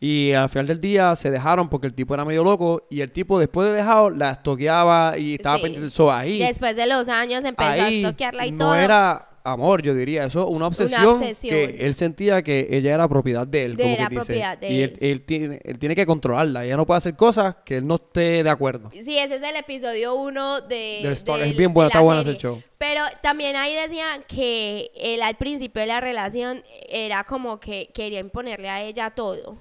Y 0.02 0.32
al 0.32 0.49
final 0.49 0.66
del 0.66 0.80
día 0.80 1.14
se 1.14 1.30
dejaron 1.30 1.68
porque 1.68 1.87
el 1.87 1.92
tipo 1.92 2.14
era 2.14 2.25
medio 2.25 2.42
loco. 2.42 2.87
Y 2.88 3.02
el 3.02 3.12
tipo, 3.12 3.38
después 3.38 3.68
de 3.68 3.75
dejado, 3.75 4.09
la 4.09 4.30
estoqueaba 4.30 5.18
y 5.18 5.35
estaba 5.35 5.56
Sí. 5.56 5.62
pendiente. 5.62 5.90
So, 5.90 6.11
ahí, 6.11 6.38
Después 6.38 6.75
de 6.75 6.87
los 6.87 7.09
años 7.09 7.44
empezó 7.44 7.70
ahí 7.82 8.02
a 8.04 8.11
toquearla 8.11 8.47
y 8.47 8.52
no 8.52 8.59
todo. 8.59 8.75
era 8.76 9.28
amor, 9.44 9.82
yo 9.82 9.94
diría. 9.94 10.25
Eso 10.25 10.47
una 10.49 10.66
obsesión, 10.66 11.04
obsesión. 11.16 11.54
que 11.54 11.87
él 11.87 11.94
sentía 11.94 12.42
que 12.42 12.68
ella 12.70 12.94
era 12.94 13.09
propiedad 13.09 13.47
de 13.47 13.64
él. 13.64 13.76
De 13.76 13.82
como 13.97 14.09
que 14.09 14.14
dice. 14.16 14.32
de 14.61 14.70
y 14.73 14.82
él, 14.82 14.99
él. 15.00 15.11
él 15.11 15.23
tiene, 15.23 15.61
él 15.64 15.78
tiene 15.78 15.94
que 15.97 16.06
controlarla. 16.06 16.64
Ella 16.64 16.76
no 16.76 16.87
puede 16.87 16.99
hacer 16.99 17.16
cosas 17.16 17.56
que 17.64 17.76
él 17.76 17.87
no 17.87 17.97
esté 17.97 18.42
de 18.42 18.50
acuerdo. 18.50 18.90
Sí, 18.92 19.18
ese 19.18 19.37
es 19.37 19.42
el 19.42 19.56
episodio 19.56 20.14
uno 20.14 20.61
de... 20.61 21.00
Del 21.02 21.16
Stalker. 21.16 21.42
del- 21.44 21.52
Es 21.52 21.56
bien 21.59 21.73
la 21.75 21.87
está 21.87 21.99
serie. 22.00 22.32
ese 22.32 22.40
show. 22.40 22.62
Pero 22.78 23.02
también 23.23 23.56
ahí 23.56 23.75
decían 23.75 24.25
que 24.26 24.90
él 24.97 25.23
al 25.23 25.37
principio 25.37 25.80
de 25.80 25.87
la 25.88 26.00
relación 26.00 26.62
era 26.88 27.25
como 27.25 27.61
que 27.61 27.90
quería 27.94 28.20
imponerle 28.20 28.68
a 28.68 28.82
ella 28.82 29.11
todo. 29.11 29.59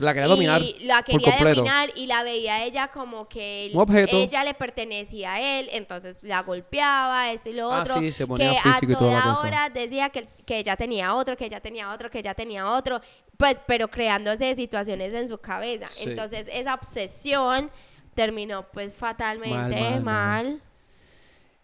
La 0.00 0.12
quería 0.14 0.28
dominar 0.28 0.62
Y 0.62 0.76
la 0.84 0.96
por 0.96 1.04
quería 1.04 1.32
completo. 1.32 1.56
dominar 1.56 1.90
y 1.94 2.06
la 2.06 2.22
veía 2.22 2.64
ella 2.64 2.88
como 2.88 3.28
que 3.28 3.66
él- 3.66 3.72
Un 3.74 3.80
objeto. 3.82 4.16
ella 4.16 4.44
le 4.44 4.54
pertenecía 4.54 5.34
a 5.34 5.40
él, 5.40 5.68
entonces 5.72 6.16
la 6.22 6.42
golpeaba, 6.42 7.30
esto 7.32 7.48
y 7.50 7.54
lo 7.54 7.72
Ah, 7.72 7.82
otro. 7.82 7.98
sí, 8.00 8.10
se 8.12 8.26
ponía 8.26 8.52
que 8.54 8.60
físico 8.60 8.92
y 8.92 8.94
a 8.94 8.98
toda 8.98 9.12
la 9.14 9.22
toda 9.22 9.34
cosa. 9.34 9.46
hora 9.46 9.68
decía 9.70 10.10
que, 10.10 10.28
que 10.46 10.58
ella 10.58 10.76
tenía 10.76 11.14
otro, 11.14 11.36
que 11.36 11.44
ella 11.46 11.60
tenía 11.60 11.92
otro, 11.92 12.10
que 12.10 12.18
ella 12.20 12.34
tenía 12.34 12.70
otro, 12.70 13.00
pues, 13.36 13.56
pero 13.66 13.88
creándose 13.88 14.54
situaciones 14.54 15.12
en 15.14 15.28
su 15.28 15.38
cabeza. 15.38 15.88
Sí. 15.90 16.10
Entonces 16.10 16.46
esa 16.52 16.74
obsesión 16.74 17.70
terminó 18.14 18.64
pues 18.72 18.92
fatalmente 18.94 19.56
Mal, 19.56 19.70
mal. 19.70 19.90
mal, 19.92 20.02
mal. 20.02 20.60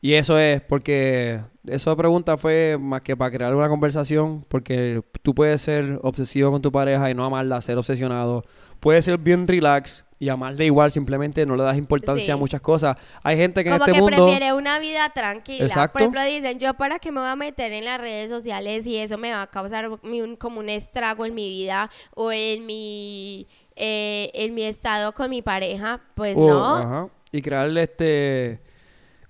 Y 0.00 0.15
eso 0.15 0.38
es 0.38 0.61
porque 0.62 1.41
esa 1.67 1.97
pregunta 1.97 2.37
fue 2.37 2.76
más 2.79 3.03
que 3.03 3.17
para 3.17 3.31
crear 3.31 3.55
una 3.55 3.69
conversación, 3.69 4.45
porque 4.49 5.03
tú 5.23 5.35
puedes 5.35 5.61
ser 5.62 5.99
obsesivo 6.03 6.50
con 6.53 6.62
tu 6.62 6.71
pareja 6.71 7.11
y 7.11 7.15
no 7.15 7.25
amarla, 7.25 7.61
ser 7.61 7.76
obsesionado. 7.79 8.45
Puedes 8.79 9.05
ser 9.07 9.19
bien 9.19 9.49
relax 9.49 10.05
y 10.19 10.29
amarla 10.29 10.65
igual, 10.65 10.91
simplemente 10.93 11.45
no 11.45 11.57
le 11.57 11.62
das 11.62 11.76
importancia 11.76 12.35
a 12.35 12.37
muchas 12.37 12.61
cosas. 12.61 12.97
Hay 13.23 13.37
gente 13.37 13.65
que 13.65 13.71
en 13.71 13.75
Como 13.79 13.85
este 13.87 13.97
que 13.97 14.00
mundo... 14.03 14.17
prefiere 14.26 14.53
una 14.53 14.79
vida 14.79 15.09
tranquila. 15.15 15.65
Exacto. 15.67 15.93
Por 15.95 16.03
ejemplo, 16.03 16.23
dicen, 16.25 16.59
yo 16.59 16.75
para 16.75 16.99
qué 16.99 17.11
me 17.11 17.21
voy 17.21 17.29
a 17.31 17.37
meter 17.37 17.73
en 17.73 17.85
las 17.87 17.99
redes 18.00 18.31
sociales 18.31 18.87
y 18.87 18.97
eso 18.99 19.19
me 19.19 19.33
va 19.33 19.43
a 19.43 19.47
causar 19.49 19.88
un- 19.88 20.37
como 20.37 20.61
un 20.61 20.69
estrago 20.69 21.25
en 21.26 21.35
mi 21.35 21.49
vida 21.49 21.91
o 22.15 22.31
en 22.33 22.65
mi, 22.67 23.47
eh, 23.75 24.31
en 24.35 24.55
mi 24.55 24.62
estado 24.62 25.12
con 25.15 25.31
mi 25.31 25.43
pareja. 25.43 26.00
Pues 26.15 26.37
Oh, 26.38 26.47
no. 26.47 26.76
ajá. 26.76 27.09
Y 27.33 27.43
crearle 27.43 27.83
este... 27.83 28.61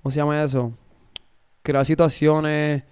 ¿Cómo 0.06 0.12
se 0.12 0.20
llama 0.20 0.40
eso? 0.40 0.72
Crear 1.62 1.84
situaciones... 1.84 2.84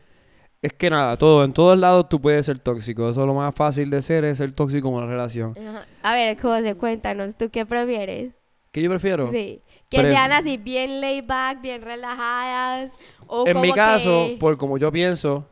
Es 0.60 0.72
que 0.72 0.90
nada, 0.90 1.16
todo, 1.16 1.44
en 1.44 1.52
todos 1.52 1.78
lados 1.78 2.08
tú 2.08 2.20
puedes 2.20 2.44
ser 2.44 2.58
tóxico. 2.58 3.08
Eso 3.08 3.20
es 3.20 3.26
lo 3.28 3.34
más 3.34 3.54
fácil 3.54 3.88
de 3.88 4.02
ser, 4.02 4.24
es 4.24 4.38
ser 4.38 4.50
tóxico 4.50 4.88
en 4.88 4.94
una 4.94 5.06
relación. 5.06 5.54
Ajá. 5.56 5.86
A 6.02 6.14
ver, 6.14 6.36
José, 6.40 6.74
cuéntanos, 6.74 7.36
¿tú 7.36 7.50
qué 7.50 7.64
prefieres? 7.64 8.32
¿Qué 8.72 8.82
yo 8.82 8.90
prefiero? 8.90 9.30
Sí. 9.30 9.60
Que 9.88 10.00
Pre- 10.00 10.10
sean 10.10 10.32
así 10.32 10.56
bien 10.56 11.00
laid 11.00 11.24
back, 11.24 11.60
bien 11.62 11.82
relajadas. 11.82 12.90
O 13.28 13.46
En 13.46 13.60
mi 13.60 13.70
caso, 13.70 14.26
que- 14.30 14.36
por 14.40 14.56
como 14.56 14.76
yo 14.76 14.90
pienso, 14.90 15.46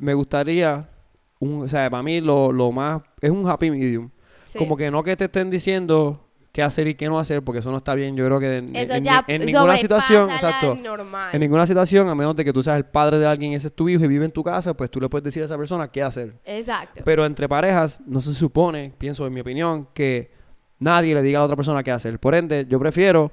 me 0.00 0.12
gustaría, 0.12 0.90
un, 1.38 1.62
o 1.62 1.68
sea, 1.68 1.88
para 1.88 2.02
mí 2.02 2.20
lo, 2.20 2.52
lo 2.52 2.70
más, 2.70 3.00
es 3.22 3.30
un 3.30 3.48
happy 3.48 3.70
medium. 3.70 4.10
Sí. 4.44 4.58
Como 4.58 4.76
que 4.76 4.90
no 4.90 5.02
que 5.02 5.16
te 5.16 5.24
estén 5.24 5.48
diciendo 5.48 6.27
qué 6.58 6.62
hacer 6.64 6.88
y 6.88 6.96
qué 6.96 7.06
no 7.08 7.20
hacer, 7.20 7.40
porque 7.44 7.60
eso 7.60 7.70
no 7.70 7.76
está 7.76 7.94
bien. 7.94 8.16
Yo 8.16 8.26
creo 8.26 8.40
que 8.40 8.56
en, 8.56 8.74
Eso 8.74 8.94
en- 8.94 9.04
ya 9.04 9.24
en 9.28 9.44
ninguna 9.46 9.76
situación, 9.76 10.28
exacto, 10.28 10.74
normal. 10.74 11.30
en 11.32 11.40
ninguna 11.40 11.64
situación, 11.68 12.08
a 12.08 12.16
menos 12.16 12.34
de 12.34 12.44
que 12.44 12.52
tú 12.52 12.64
seas 12.64 12.76
el 12.78 12.84
padre 12.84 13.20
de 13.20 13.26
alguien, 13.28 13.52
ese 13.52 13.68
es 13.68 13.72
tu 13.76 13.88
hijo 13.88 14.04
y 14.04 14.08
vive 14.08 14.24
en 14.24 14.32
tu 14.32 14.42
casa, 14.42 14.74
pues 14.74 14.90
tú 14.90 15.00
le 15.00 15.08
puedes 15.08 15.22
decir 15.22 15.40
a 15.42 15.44
esa 15.44 15.56
persona 15.56 15.86
qué 15.92 16.02
hacer. 16.02 16.34
Exacto. 16.44 17.02
Pero 17.04 17.24
entre 17.24 17.48
parejas, 17.48 18.00
no 18.04 18.20
se 18.20 18.34
supone, 18.34 18.92
pienso 18.98 19.24
en 19.24 19.34
mi 19.34 19.40
opinión, 19.40 19.86
que 19.94 20.32
nadie 20.80 21.14
le 21.14 21.22
diga 21.22 21.38
a 21.38 21.42
la 21.42 21.44
otra 21.44 21.54
persona 21.56 21.84
qué 21.84 21.92
hacer. 21.92 22.18
Por 22.18 22.34
ende, 22.34 22.66
yo 22.68 22.80
prefiero 22.80 23.30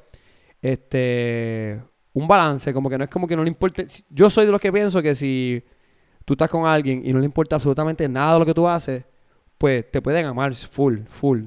este 0.62 1.82
un 2.14 2.28
balance, 2.28 2.74
como 2.74 2.90
que 2.92 2.98
no 3.00 3.06
es 3.06 3.10
como 3.10 3.28
que 3.28 3.36
no 3.36 3.44
le 3.44 3.50
importe. 3.50 3.88
Yo 4.10 4.30
soy 4.30 4.46
de 4.46 4.52
los 4.52 4.62
que 4.62 4.72
pienso 4.72 5.02
que 5.02 5.16
si 5.16 5.64
tú 6.26 6.34
estás 6.34 6.48
con 6.50 6.66
alguien 6.68 7.02
y 7.04 7.12
no 7.12 7.18
le 7.20 7.26
importa 7.26 7.56
absolutamente 7.56 8.08
nada 8.08 8.34
de 8.34 8.40
lo 8.40 8.46
que 8.46 8.54
tú 8.54 8.68
haces, 8.68 9.04
pues 9.58 9.90
te 9.92 10.00
pueden 10.00 10.26
amar 10.28 10.54
full, 10.54 11.00
full. 11.10 11.46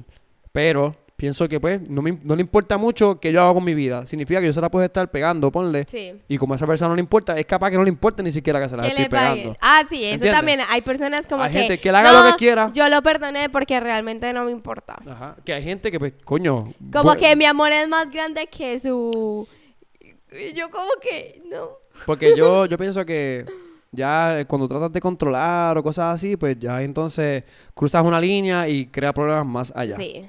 Pero 0.51 0.93
pienso 1.19 1.47
que 1.49 1.59
pues 1.59 1.87
no, 1.89 2.01
me, 2.01 2.17
no 2.23 2.35
le 2.35 2.41
importa 2.41 2.77
mucho 2.77 3.19
que 3.19 3.31
yo 3.33 3.41
haga 3.43 3.53
con 3.53 3.63
mi 3.63 3.75
vida. 3.75 4.05
Significa 4.05 4.39
que 4.39 4.45
yo 4.47 4.53
se 4.53 4.61
la 4.61 4.71
puedo 4.71 4.85
estar 4.85 5.11
pegando, 5.11 5.51
ponle. 5.51 5.85
sí. 5.87 6.13
Y 6.29 6.37
como 6.37 6.53
a 6.53 6.55
esa 6.55 6.65
persona 6.65 6.89
no 6.89 6.95
le 6.95 7.01
importa, 7.01 7.37
es 7.37 7.45
capaz 7.45 7.69
que 7.69 7.75
no 7.77 7.83
le 7.83 7.89
importe 7.89 8.23
ni 8.23 8.31
siquiera 8.31 8.59
que 8.61 8.69
se 8.69 8.77
la 8.77 8.83
Que 8.83 8.89
paguen. 8.89 9.09
pegando. 9.09 9.57
Ah, 9.61 9.83
sí, 9.89 9.97
eso 10.03 10.13
¿Entiendes? 10.15 10.35
también. 10.35 10.61
Hay 10.69 10.81
personas 10.81 11.27
como 11.27 11.43
Hay 11.43 11.51
que. 11.51 11.59
gente 11.59 11.77
que 11.77 11.91
le 11.91 11.97
haga 11.97 12.11
lo 12.13 12.23
"No, 12.23 12.31
que 12.31 12.37
quiera". 12.37 12.71
Yo 12.73 12.87
lo 12.89 13.01
perdoné 13.03 13.49
porque 13.49 13.79
realmente 13.79 14.31
no 14.33 14.45
me 14.45 14.51
importa. 14.51 14.97
Ajá. 15.07 15.35
Que 15.43 15.53
hay 15.53 15.61
gente 15.63 15.91
que, 15.91 15.99
pues, 15.99 16.13
coño. 16.23 16.73
Como 16.93 17.13
que 17.15 17.35
mi 17.35 17.45
amor 17.45 17.71
es 17.73 17.87
más 17.89 18.09
grande 18.09 18.47
que 18.47 18.79
su. 18.79 19.47
Y 20.31 20.53
yo, 20.53 20.71
como 20.71 20.89
que. 21.01 21.41
No. 21.51 21.69
Porque 22.05 22.33
yo, 22.37 22.65
yo 22.65 22.77
pienso 22.77 23.05
que 23.05 23.45
ya 23.91 24.45
cuando 24.47 24.67
tratas 24.67 24.93
de 24.93 25.01
controlar 25.01 25.77
o 25.77 25.83
cosas 25.83 26.13
así, 26.15 26.37
pues 26.37 26.57
ya 26.59 26.81
entonces 26.81 27.43
cruzas 27.73 28.05
una 28.05 28.21
línea 28.21 28.67
y 28.69 28.85
crea 28.85 29.11
problemas 29.11 29.45
más 29.45 29.73
allá. 29.75 29.97
Sí. 29.97 30.25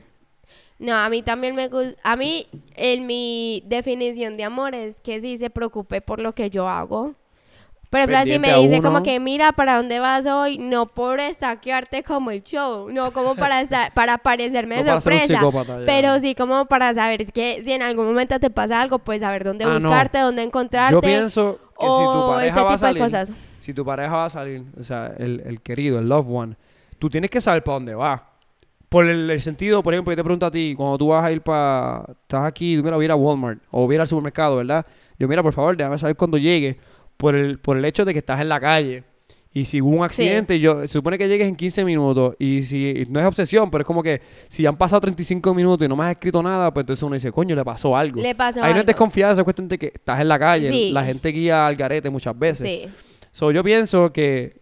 No, 0.80 0.96
a 0.96 1.08
mí 1.10 1.22
también 1.22 1.54
me 1.54 1.68
gusta. 1.68 1.92
A 2.02 2.16
mí, 2.16 2.46
en 2.74 3.06
mi 3.06 3.62
definición 3.66 4.36
de 4.38 4.44
amor 4.44 4.74
es 4.74 4.98
que 5.02 5.20
sí 5.20 5.36
se 5.36 5.50
preocupe 5.50 6.00
por 6.00 6.20
lo 6.20 6.34
que 6.34 6.48
yo 6.48 6.68
hago. 6.68 7.14
Por 7.90 7.98
ejemplo, 7.98 8.18
Pendiente 8.18 8.48
me 8.48 8.56
dice 8.62 8.80
como 8.80 9.02
que 9.02 9.18
mira 9.18 9.50
para 9.52 9.76
dónde 9.76 9.98
vas 9.98 10.24
hoy, 10.24 10.58
no 10.58 10.86
por 10.86 11.18
estaquearte 11.18 12.02
como 12.04 12.30
el 12.30 12.42
show, 12.44 12.88
no 12.90 13.10
como 13.10 13.34
para 13.34 13.60
estar, 13.60 13.92
para 13.94 14.16
parecerme 14.18 14.82
de 14.82 14.88
sorpresa, 14.88 15.40
pero 15.86 16.18
sí 16.20 16.36
como 16.36 16.66
para 16.66 16.94
saber 16.94 17.20
es 17.22 17.32
que 17.32 17.62
si 17.64 17.72
en 17.72 17.82
algún 17.82 18.06
momento 18.06 18.38
te 18.38 18.48
pasa 18.48 18.80
algo, 18.80 19.00
pues 19.00 19.20
saber 19.20 19.42
dónde 19.42 19.64
Ah, 19.64 19.68
no. 19.70 19.74
buscarte, 19.74 20.18
dónde 20.18 20.44
encontrarte. 20.44 20.94
Yo 20.94 21.00
pienso 21.00 21.58
que 21.78 21.84
si 21.84 21.92
tu 21.92 21.92
o 21.92 22.30
pareja 22.32 22.62
va 22.62 22.74
a 22.74 22.78
salir, 22.78 23.02
cosas. 23.02 23.32
si 23.58 23.74
tu 23.74 23.84
pareja 23.84 24.14
va 24.16 24.24
a 24.26 24.30
salir, 24.30 24.62
o 24.80 24.84
sea, 24.84 25.12
el, 25.18 25.42
el 25.44 25.60
querido, 25.60 25.98
el 25.98 26.08
loved 26.08 26.32
one, 26.32 26.56
tú 27.00 27.10
tienes 27.10 27.28
que 27.28 27.40
saber 27.40 27.64
para 27.64 27.74
dónde 27.74 27.94
va. 27.96 28.29
Por 28.90 29.08
el, 29.08 29.30
el 29.30 29.40
sentido, 29.40 29.82
por 29.82 29.94
ejemplo, 29.94 30.12
yo 30.12 30.16
te 30.16 30.24
pregunto 30.24 30.44
a 30.44 30.50
ti, 30.50 30.74
cuando 30.76 30.98
tú 30.98 31.08
vas 31.08 31.24
a 31.24 31.32
ir 31.32 31.40
para, 31.40 32.04
estás 32.22 32.44
aquí, 32.44 32.76
tú 32.76 32.82
mira, 32.82 32.96
voy 32.96 33.04
a 33.04 33.06
ir 33.06 33.10
a 33.12 33.16
Walmart 33.16 33.62
o 33.70 33.86
voy 33.86 33.94
a 33.94 33.96
ir 33.96 34.00
al 34.00 34.08
supermercado, 34.08 34.56
¿verdad? 34.56 34.84
Yo, 35.18 35.28
mira, 35.28 35.42
por 35.42 35.52
favor, 35.52 35.76
déjame 35.76 35.96
saber 35.96 36.16
cuando 36.16 36.36
llegue, 36.36 36.76
por 37.16 37.34
el, 37.34 37.58
por 37.58 37.78
el 37.78 37.84
hecho 37.84 38.04
de 38.04 38.12
que 38.12 38.18
estás 38.18 38.40
en 38.40 38.48
la 38.48 38.60
calle. 38.60 39.04
Y 39.52 39.64
si 39.64 39.80
hubo 39.80 39.96
un 39.96 40.04
accidente, 40.04 40.60
yo, 40.60 40.82
se 40.82 40.88
supone 40.88 41.18
que 41.18 41.26
llegues 41.28 41.48
en 41.48 41.56
15 41.56 41.84
minutos. 41.84 42.36
Y 42.38 42.62
si 42.62 43.06
no 43.10 43.18
es 43.18 43.26
obsesión, 43.26 43.68
pero 43.68 43.82
es 43.82 43.86
como 43.86 44.00
que 44.02 44.20
si 44.48 44.64
han 44.64 44.76
pasado 44.76 45.00
35 45.00 45.52
minutos 45.54 45.84
y 45.84 45.88
no 45.88 45.96
me 45.96 46.04
has 46.04 46.12
escrito 46.12 46.40
nada, 46.40 46.72
pues 46.72 46.84
entonces 46.84 47.02
uno 47.02 47.14
dice, 47.14 47.32
coño, 47.32 47.56
le 47.56 47.64
pasó 47.64 47.96
algo. 47.96 48.20
Le 48.22 48.34
pasó 48.34 48.60
Ahí 48.60 48.70
no 48.70 48.76
es 48.78 48.82
algo. 48.82 48.86
desconfianza, 48.86 49.40
es 49.40 49.44
cuestión 49.44 49.66
de 49.68 49.76
que 49.76 49.92
estás 49.94 50.20
en 50.20 50.28
la 50.28 50.38
calle. 50.38 50.70
Sí. 50.70 50.90
La 50.92 51.04
gente 51.04 51.30
guía 51.30 51.66
al 51.66 51.74
garete 51.74 52.10
muchas 52.10 52.38
veces. 52.38 52.66
Sí. 52.66 52.88
So, 53.32 53.50
yo 53.50 53.64
pienso 53.64 54.12
que 54.12 54.60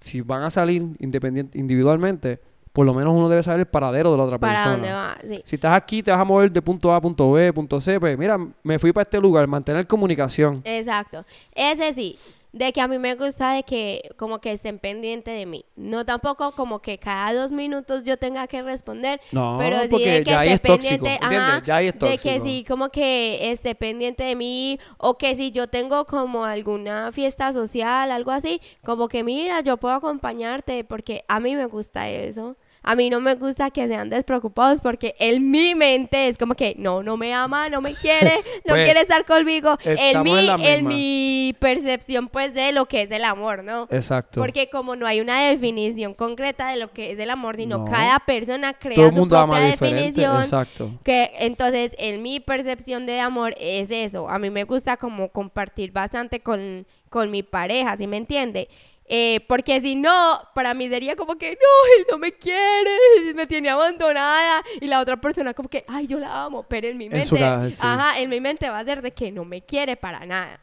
si 0.00 0.22
van 0.22 0.42
a 0.42 0.50
salir 0.50 0.86
independiente, 1.00 1.58
individualmente, 1.58 2.40
por 2.72 2.86
lo 2.86 2.94
menos 2.94 3.12
uno 3.12 3.28
debe 3.28 3.42
saber 3.42 3.60
el 3.60 3.66
paradero 3.66 4.12
de 4.12 4.16
la 4.18 4.24
otra 4.24 4.38
¿Para 4.38 4.52
persona. 4.54 4.72
dónde 4.72 4.92
va? 4.92 5.16
Sí. 5.36 5.42
Si 5.44 5.56
estás 5.56 5.72
aquí, 5.72 6.02
te 6.02 6.10
vas 6.10 6.20
a 6.20 6.24
mover 6.24 6.50
de 6.52 6.62
punto 6.62 6.92
A 6.92 6.96
a 6.96 7.00
punto 7.00 7.32
B, 7.32 7.52
punto 7.52 7.80
C, 7.80 7.98
pues 7.98 8.16
mira, 8.16 8.38
me 8.62 8.78
fui 8.78 8.92
para 8.92 9.02
este 9.02 9.20
lugar, 9.20 9.46
mantener 9.46 9.86
comunicación. 9.86 10.62
Exacto. 10.64 11.24
Ese 11.52 11.92
sí, 11.92 12.16
de 12.52 12.72
que 12.72 12.80
a 12.80 12.88
mí 12.88 12.98
me 12.98 13.14
gusta 13.14 13.52
de 13.52 13.62
que 13.62 14.10
como 14.16 14.40
que 14.40 14.52
estén 14.52 14.78
pendientes 14.78 15.36
de 15.36 15.46
mí. 15.46 15.64
No 15.76 16.04
tampoco 16.04 16.52
como 16.52 16.80
que 16.80 16.98
cada 16.98 17.32
dos 17.32 17.52
minutos 17.52 18.04
yo 18.04 18.16
tenga 18.16 18.46
que 18.46 18.62
responder, 18.62 19.20
No, 19.32 19.56
pero 19.58 19.80
sí 19.82 19.88
porque 19.90 20.10
de 20.10 20.24
que 20.24 20.30
ya 20.30 20.44
esté 20.44 20.54
es 20.54 20.60
tóxico, 20.62 21.04
pendiente, 21.04 21.18
es 21.18 21.92
de 21.98 22.18
que 22.18 22.34
tóxico. 22.38 22.44
sí 22.44 22.64
como 22.66 22.88
que 22.90 23.50
esté 23.50 23.74
pendiente 23.74 24.24
de 24.24 24.34
mí 24.34 24.78
o 24.98 25.16
que 25.16 25.34
si 25.36 25.52
yo 25.52 25.68
tengo 25.68 26.04
como 26.06 26.44
alguna 26.44 27.12
fiesta 27.12 27.52
social, 27.52 28.10
algo 28.10 28.30
así, 28.30 28.60
como 28.84 29.08
que 29.08 29.22
mira, 29.24 29.60
yo 29.60 29.76
puedo 29.76 29.94
acompañarte 29.94 30.84
porque 30.84 31.24
a 31.28 31.40
mí 31.40 31.54
me 31.54 31.66
gusta 31.66 32.08
eso. 32.08 32.56
A 32.82 32.96
mí 32.96 33.10
no 33.10 33.20
me 33.20 33.34
gusta 33.34 33.70
que 33.70 33.86
sean 33.86 34.08
despreocupados 34.08 34.80
porque 34.80 35.14
en 35.18 35.50
mi 35.50 35.74
mente 35.74 36.28
es 36.28 36.38
como 36.38 36.54
que 36.54 36.74
no, 36.78 37.02
no 37.02 37.16
me 37.18 37.34
ama, 37.34 37.68
no 37.68 37.80
me 37.82 37.94
quiere, 37.94 38.32
no 38.66 38.74
Pues, 38.74 38.84
quiere 38.84 39.00
estar 39.02 39.24
conmigo. 39.26 39.76
En 39.84 40.22
mi, 40.22 40.48
en 40.48 40.86
mi 40.86 41.54
percepción 41.58 42.28
pues 42.28 42.54
de 42.54 42.72
lo 42.72 42.86
que 42.86 43.02
es 43.02 43.10
el 43.10 43.24
amor, 43.24 43.64
¿no? 43.64 43.86
Exacto. 43.90 44.40
Porque 44.40 44.70
como 44.70 44.96
no 44.96 45.06
hay 45.06 45.20
una 45.20 45.42
definición 45.42 46.14
concreta 46.14 46.68
de 46.70 46.78
lo 46.78 46.90
que 46.92 47.12
es 47.12 47.18
el 47.18 47.30
amor, 47.30 47.56
sino 47.56 47.78
No. 47.78 47.84
cada 47.84 48.18
persona 48.20 48.72
crea 48.72 48.96
Todo 48.96 49.10
su 49.10 49.18
mundo 49.18 49.36
ama 49.36 49.56
propia 49.56 49.70
definición. 49.70 50.42
Exacto. 50.42 50.98
Que 51.04 51.30
entonces, 51.40 51.94
en 51.98 52.22
mi 52.22 52.40
percepción 52.40 53.04
de 53.06 53.20
amor 53.20 53.54
es 53.58 53.90
eso. 53.90 54.28
A 54.28 54.38
mí 54.38 54.48
me 54.50 54.64
gusta 54.64 54.96
como 54.96 55.28
compartir 55.28 55.92
bastante 55.92 56.40
con, 56.40 56.86
con 57.08 57.30
mi 57.30 57.42
pareja, 57.42 57.96
¿sí 57.96 58.06
me 58.06 58.16
entiende? 58.16 58.68
Eh, 59.12 59.44
porque 59.48 59.80
si 59.80 59.96
no, 59.96 60.38
para 60.54 60.72
mí 60.72 60.88
sería 60.88 61.16
como 61.16 61.36
que, 61.36 61.50
no, 61.50 61.96
él 61.98 62.06
no 62.12 62.16
me 62.18 62.30
quiere, 62.30 62.90
me 63.34 63.44
tiene 63.48 63.68
abandonada. 63.68 64.62
Y 64.80 64.86
la 64.86 65.00
otra 65.00 65.20
persona 65.20 65.52
como 65.52 65.68
que, 65.68 65.84
ay, 65.88 66.06
yo 66.06 66.20
la 66.20 66.44
amo. 66.44 66.64
Pero 66.68 66.86
en 66.86 66.96
mi 66.96 67.06
En 67.06 67.12
mente, 67.12 67.26
su 67.26 67.36
cabeza, 67.36 67.76
sí. 67.76 67.82
ajá, 67.84 68.20
en 68.20 68.30
mi 68.30 68.40
mente 68.40 68.70
va 68.70 68.78
a 68.78 68.84
ser 68.84 69.02
de 69.02 69.10
que 69.10 69.32
no 69.32 69.44
me 69.44 69.62
quiere 69.62 69.96
para 69.96 70.24
nada. 70.26 70.60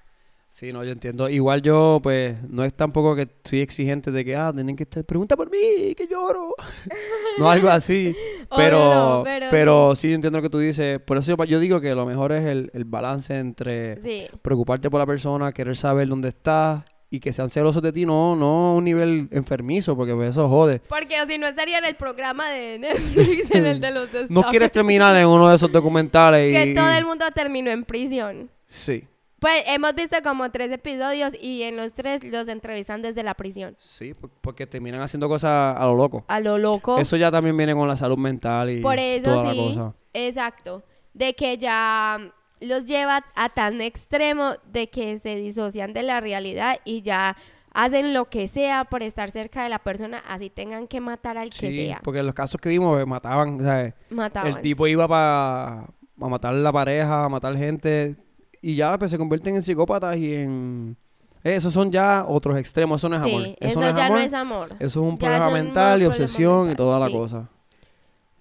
Sí, 0.48 0.72
no, 0.72 0.82
yo 0.86 0.94
entiendo. 0.94 1.28
Igual 1.28 1.62
yo, 1.62 2.00
pues, 2.02 2.38
no 2.50 2.64
es 2.64 2.74
tampoco 2.74 3.18
que 3.18 3.28
soy 3.44 3.60
exigente 3.60 4.12
de 4.12 4.24
que, 4.24 4.38
ah, 4.38 4.54
tienen 4.56 4.78
que 4.78 4.84
estar, 4.84 5.04
pregunta 5.04 5.36
por 5.36 5.52
mí, 5.52 5.94
que 5.94 6.08
lloro. 6.08 6.56
no 7.38 7.52
algo 7.52 7.68
así. 7.68 8.16
Pero, 8.56 8.94
no, 8.94 9.24
pero, 9.26 9.48
pero 9.52 9.96
sí. 9.98 10.08
yo 10.08 10.16
entiendo 10.16 10.40
lo 10.40 10.42
que 10.42 10.50
tú 10.50 10.60
dices. 10.60 11.02
Por 11.02 11.18
eso 11.18 11.36
yo, 11.36 11.44
yo 11.44 11.60
digo 11.60 11.82
que 11.82 11.94
lo 11.94 12.06
mejor 12.06 12.32
es 12.32 12.46
el, 12.46 12.72
el 12.74 12.86
balance 12.86 13.38
entre 13.38 14.02
Sí. 14.02 14.26
preocuparte 14.42 14.90
por 14.90 15.02
la 15.02 15.06
persona, 15.06 15.52
querer 15.52 15.76
saber 15.76 16.08
dónde 16.08 16.30
estás 16.30 16.86
y 17.10 17.20
que 17.22 17.32
sean 17.32 17.50
celosos 17.50 17.82
de 17.82 17.92
ti, 17.94 18.06
no, 18.06 18.36
no 18.36 18.68
a 18.70 18.74
un 18.74 18.84
nivel 18.84 19.30
enfermizo, 19.32 19.96
porque 19.96 20.14
pues, 20.14 20.30
eso 20.32 20.50
jode. 20.50 20.80
Porque 20.90 21.16
si 21.28 21.38
no 21.38 21.48
estaría 21.48 21.78
en 21.78 21.86
el 21.86 21.96
programa 21.96 22.50
de 22.50 22.80
Netflix, 22.80 23.50
en 23.52 23.66
el 23.66 23.80
de 23.80 23.92
los 23.92 24.12
No 24.14 24.20
stalkers. 24.26 24.48
quieres 24.50 24.72
terminar 24.72 25.16
en 25.16 25.28
uno 25.28 25.48
de 25.50 25.56
esos 25.56 25.72
documentales 25.72 26.50
y... 26.52 26.54
Que 26.54 26.74
todo 26.76 26.90
el 26.92 27.06
mundo 27.06 27.26
terminó 27.34 27.72
en 27.72 27.86
prisión. 27.86 28.50
Sí, 28.66 29.06
Pues 29.40 29.64
hemos 29.68 29.96
visto 29.96 30.18
como 30.24 30.50
tres 30.52 30.70
episodios 30.72 31.32
y 31.42 31.64
en 31.64 31.78
los 31.78 31.94
tres 31.94 32.24
los 32.26 32.48
entrevistan 32.50 33.02
desde 33.02 33.24
la 33.24 33.36
prisión. 33.36 33.76
sí, 33.80 34.14
por- 34.14 34.30
porque 34.42 34.68
terminan 34.68 35.02
haciendo 35.02 35.30
cosas 35.30 35.78
a 35.78 35.86
lo 35.86 35.96
loco. 35.96 36.26
A 36.28 36.40
lo 36.42 36.58
loco. 36.58 36.98
Eso 36.98 37.16
ya 37.16 37.32
también 37.32 37.56
viene 37.56 37.74
con 37.74 37.88
la 37.88 37.96
salud 37.96 38.18
mental 38.18 38.70
y 38.72 38.82
Por 38.82 38.98
eso 39.00 39.26
toda 39.34 39.44
la 39.46 39.52
sí. 39.54 39.58
cosa. 39.58 39.94
Exacto. 40.14 40.84
De 41.14 41.34
que 41.36 41.58
ya 41.58 42.20
los 42.62 42.86
lleva 42.86 43.24
a 43.36 43.50
tan 43.50 43.82
extremo 43.82 44.54
de 44.72 44.90
que 44.90 45.20
se 45.20 45.36
disocian 45.36 45.94
de 45.94 46.04
la 46.04 46.20
realidad 46.20 46.78
y 46.86 47.02
ya 47.02 47.36
hacen 47.74 48.14
lo 48.14 48.26
que 48.26 48.48
sea 48.48 48.86
por 48.86 49.04
estar 49.04 49.30
cerca 49.30 49.62
de 49.64 49.70
la 49.70 49.80
persona, 49.80 50.24
así 50.28 50.50
tengan 50.50 50.88
que 50.88 51.00
matar 51.00 51.38
al 51.38 51.52
que 51.52 51.70
sea. 51.72 52.02
porque 52.04 52.20
en 52.22 52.26
los 52.26 52.34
casos 52.34 52.60
que 52.60 52.70
vimos 52.70 53.00
eh, 53.00 53.06
mataban, 53.06 53.60
¿sabes? 53.64 53.94
Mataban. 54.10 54.52
El 54.52 54.62
tipo 54.62 54.88
iba 54.88 55.08
para 55.08 55.82
a 56.20 56.28
matar 56.30 56.54
a 56.54 56.58
la 56.58 56.72
pareja, 56.72 57.26
a 57.26 57.30
matar 57.30 57.56
gente 57.56 58.16
y 58.62 58.76
ya 58.76 58.98
pues, 58.98 59.12
se 59.12 59.18
convierten 59.20 59.56
en 59.56 59.62
psicópatas 59.62 60.18
y 60.18 60.34
en... 60.34 60.98
eh, 61.44 61.56
esos 61.56 61.72
son 61.72 61.92
ya 61.92 62.26
otros 62.28 62.58
extremos, 62.58 63.00
eso 63.00 63.10
no 63.10 63.18
es 63.18 63.22
amor. 63.22 63.56
Eso, 63.60 63.80
no 63.80 63.88
es 63.88 63.96
ya 63.96 64.06
amor, 64.08 64.18
no 64.18 64.24
es 64.24 64.34
amor. 64.34 64.68
Eso 64.80 64.86
es 64.86 64.96
un 64.96 65.12
Ya 65.12 65.18
problema 65.20 65.46
es 65.46 65.52
un 65.54 65.60
mental 65.60 66.02
y 66.02 66.06
obsesión 66.06 66.72
y 66.72 66.76
toda 66.76 67.00
la 67.00 67.12
cosa. 67.12 67.48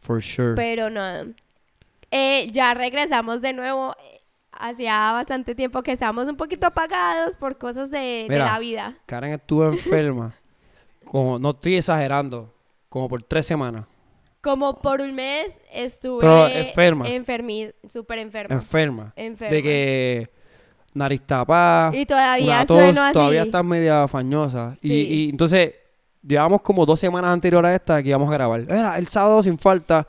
For 0.01 0.23
sure. 0.23 0.55
Pero 0.55 0.89
no. 0.89 1.03
Eh, 2.11 2.51
ya 2.53 2.75
regresamos 2.75 3.41
de 3.41 3.53
nuevo. 3.53 3.95
Hacía 4.53 5.13
bastante 5.13 5.55
tiempo 5.55 5.83
que 5.83 5.93
estábamos 5.93 6.29
un 6.29 6.37
poquito 6.37 6.67
apagados 6.67 7.37
por 7.37 7.59
cosas 7.59 7.91
de, 7.91 8.27
la 8.29 8.59
vida. 8.59 8.97
Karen 9.05 9.35
estuvo 9.35 9.67
enferma, 9.67 10.35
como, 11.05 11.39
no 11.39 11.51
estoy 11.51 11.77
exagerando, 11.77 12.55
como 12.89 13.09
por 13.09 13.23
tres 13.23 13.45
semanas. 13.45 13.85
Como 14.41 14.81
por 14.81 15.01
un 15.01 15.15
mes 15.15 15.49
estuve 15.73 16.21
Pero 16.21 16.49
enferma. 16.49 17.09
enfermi, 17.09 17.69
súper 17.89 18.19
enferma. 18.21 18.55
Enferma. 18.55 19.13
enferma. 19.17 19.55
De 19.55 19.63
que 19.63 20.31
nariz 20.95 21.21
tapada, 21.27 21.95
y 21.95 22.07
todavía 22.07 22.65
tos, 22.65 22.79
sueno 22.79 23.03
así. 23.03 23.13
todavía 23.13 23.43
estás 23.43 23.65
media 23.65 24.09
fañosa. 24.09 24.79
Y, 24.81 24.89
Sí. 24.89 24.95
y 24.95 25.29
entonces, 25.29 25.75
llevamos 26.23 26.63
como 26.63 26.87
dos 26.87 26.99
semanas 26.99 27.31
anterior 27.33 27.65
a 27.67 27.75
esta 27.75 28.03
que 28.03 28.09
íbamos 28.09 28.31
a 28.31 28.33
grabar. 28.33 28.61
Era 28.61 28.97
el 28.97 29.07
sábado 29.09 29.43
sin 29.43 29.59
falta. 29.59 30.07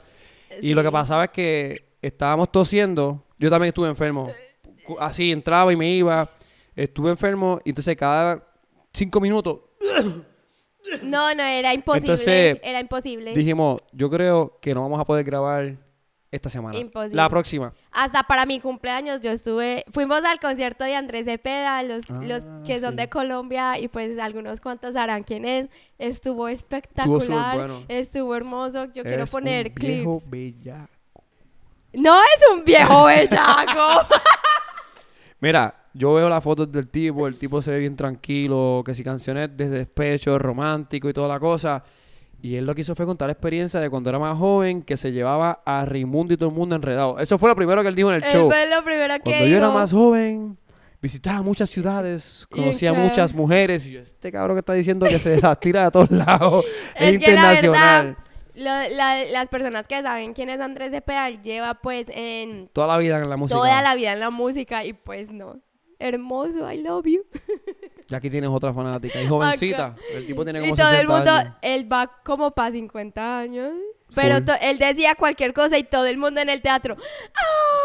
Y 0.62 0.74
lo 0.74 0.82
que 0.82 0.92
pasaba 0.92 1.26
es 1.26 1.32
que 1.32 1.87
estábamos 2.02 2.52
tosiendo. 2.52 3.26
Yo 3.40 3.50
también 3.50 3.68
estuve 3.70 3.88
enfermo. 3.90 4.28
Cu- 4.86 4.98
Así 5.00 5.32
entraba 5.32 5.72
y 5.72 5.76
me 5.76 5.90
iba. 5.90 6.30
Estuve 6.76 7.10
enfermo. 7.12 7.60
Y 7.66 7.70
entonces 7.70 7.96
cada 7.96 8.44
cinco 8.94 9.20
minutos 9.20 9.60
No, 11.04 11.34
no, 11.36 11.44
era 11.44 11.74
imposible. 11.74 12.12
Entonces, 12.14 12.60
era 12.64 12.80
imposible. 12.80 13.34
dijimos, 13.34 13.82
yo 13.92 14.10
creo 14.10 14.58
que 14.62 14.74
no 14.74 14.82
vamos 14.84 15.00
a 15.00 15.06
poder 15.06 15.26
grabar 15.26 15.76
esta 16.32 16.50
semana. 16.50 16.78
Imposible. 16.78 17.16
La 17.16 17.30
próxima. 17.30 17.74
Hasta 17.92 18.24
para 18.24 18.46
mi 18.46 18.60
cumpleaños 18.60 19.22
yo 19.22 19.32
estuve, 19.32 19.84
fuimos 19.92 20.24
al 20.24 20.40
concierto 20.40 20.84
de 20.86 20.96
Andrés 20.96 21.26
Cepeda, 21.26 21.84
los, 21.84 22.10
los 22.10 22.44
Ah, 22.46 22.64
que 22.66 22.80
son 22.80 22.96
de 22.96 23.10
Colombia 23.10 23.80
y 23.80 23.88
pues 23.88 24.18
algunos 24.20 24.62
cuantos 24.62 24.94
sabrán 24.94 25.24
quién 25.24 25.46
es. 25.46 25.68
Estuvo 25.98 26.48
espectacular, 26.48 27.58
bueno. 27.58 27.84
estuvo 27.90 28.36
hermoso. 28.36 28.86
Yo 28.94 29.04
quiero 29.04 29.26
poner 29.26 29.68
un 29.70 29.76
viejo 29.76 30.20
clips. 30.22 30.30
bellaco. 30.30 30.90
No 31.94 32.16
es 32.22 32.44
un 32.54 32.64
viejo 32.64 33.06
bellaco. 33.06 34.08
Mira, 35.40 35.74
yo 35.94 36.14
veo 36.14 36.30
las 36.30 36.44
fotos 36.44 36.72
del 36.72 36.88
tipo, 36.90 37.28
el 37.28 37.38
tipo 37.38 37.62
se 37.62 37.72
ve 37.72 37.80
bien 37.80 37.96
tranquilo, 37.96 38.84
que 38.86 38.96
si 38.96 39.04
canciones 39.04 39.56
de 39.56 39.70
despecho, 39.70 40.38
romántico 40.40 41.10
y 41.10 41.14
toda 41.14 41.28
la 41.28 41.40
cosa. 41.40 41.84
Y 42.42 42.56
él 42.56 42.66
lo 42.66 42.76
que 42.76 42.82
hizo 42.82 42.96
fue 42.96 43.06
contar 43.06 43.28
la 43.28 43.32
experiencia 43.34 43.80
de 43.80 43.90
cuando 43.90 44.10
era 44.10 44.20
más 44.20 44.38
joven, 44.38 44.84
que 44.84 44.96
se 44.96 45.12
llevaba 45.12 45.62
a 45.66 45.86
Raimundo 45.86 46.34
y 46.34 46.38
todo 46.38 46.50
el 46.50 46.56
mundo 46.56 46.76
enredado. 46.76 47.18
Eso 47.20 47.38
fue 47.38 47.50
lo 47.50 47.56
primero 47.56 47.82
que 47.82 47.88
él 47.90 47.96
dijo 47.96 48.10
en 48.14 48.24
el 48.24 48.32
show. 48.32 48.48
fue 48.50 48.68
lo 48.68 48.84
primero 48.84 49.16
que 49.16 49.22
Cuando 49.24 49.46
yo 49.48 49.58
era 49.58 49.68
dijo. 49.68 49.80
más 49.80 49.92
joven, 49.92 50.58
visitaba 51.02 51.42
muchas 51.42 51.70
ciudades, 51.70 52.46
conocía 52.50 52.94
muchas 52.94 53.34
mujeres. 53.34 53.86
Y 53.88 53.92
yo, 53.94 54.02
este 54.02 54.32
cabrón 54.32 54.56
que 54.56 54.60
está 54.60 54.74
diciendo 54.74 55.08
que 55.08 55.18
se 55.20 55.42
las 55.42 55.60
tira 55.60 55.86
de 55.86 55.92
todos 55.92 56.12
lados, 56.12 56.64
es, 56.96 57.14
Es 57.16 57.20
que 57.20 57.34
la 57.34 57.54
internacional. 57.56 58.06
verdad, 58.06 58.24
lo- 58.58 58.96
la- 58.96 59.26
las 59.26 59.50
personas 59.50 59.88
que 59.88 60.02
saben 60.02 60.34
quién 60.34 60.50
es 60.50 60.60
Andrés 60.60 60.92
Cepeda 60.92 61.30
lleva 61.30 61.76
pues 61.76 62.08
en 62.10 62.70
Toda 62.74 62.88
la 62.88 62.98
vida 62.98 63.18
en 63.22 63.30
la 63.30 63.38
música. 63.38 63.58
toda 63.58 63.82
la 63.82 63.96
vida 63.96 64.14
en 64.14 64.20
la 64.20 64.30
música 64.30 64.84
y 64.84 64.94
pues 64.94 65.32
no. 65.32 65.62
Hermoso, 66.00 66.72
I 66.72 66.82
love 66.84 67.06
you. 67.08 67.24
Y 68.10 68.14
aquí 68.16 68.30
tienes 68.30 68.50
otra 68.52 68.72
fanática. 68.74 69.20
Y 69.22 69.28
jovencita. 69.28 69.96
El 70.14 70.28
tipo 70.28 70.44
tiene 70.44 70.60
como 70.60 70.74
Y 70.74 70.78
todo 70.78 70.90
el 70.90 70.96
60 70.98 71.16
mundo, 71.16 71.32
años. 71.32 71.54
él 71.62 71.92
va 71.92 72.22
como 72.24 72.52
para 72.52 72.72
50 72.72 73.40
años. 73.40 73.74
Pero 74.22 74.44
to- 74.44 74.54
él 74.62 74.78
decía 74.78 75.16
cualquier 75.16 75.54
cosa 75.54 75.78
y 75.78 75.84
todo 75.84 76.06
el 76.06 76.18
mundo 76.18 76.42
en 76.42 76.50
el 76.50 76.62
teatro. 76.62 76.98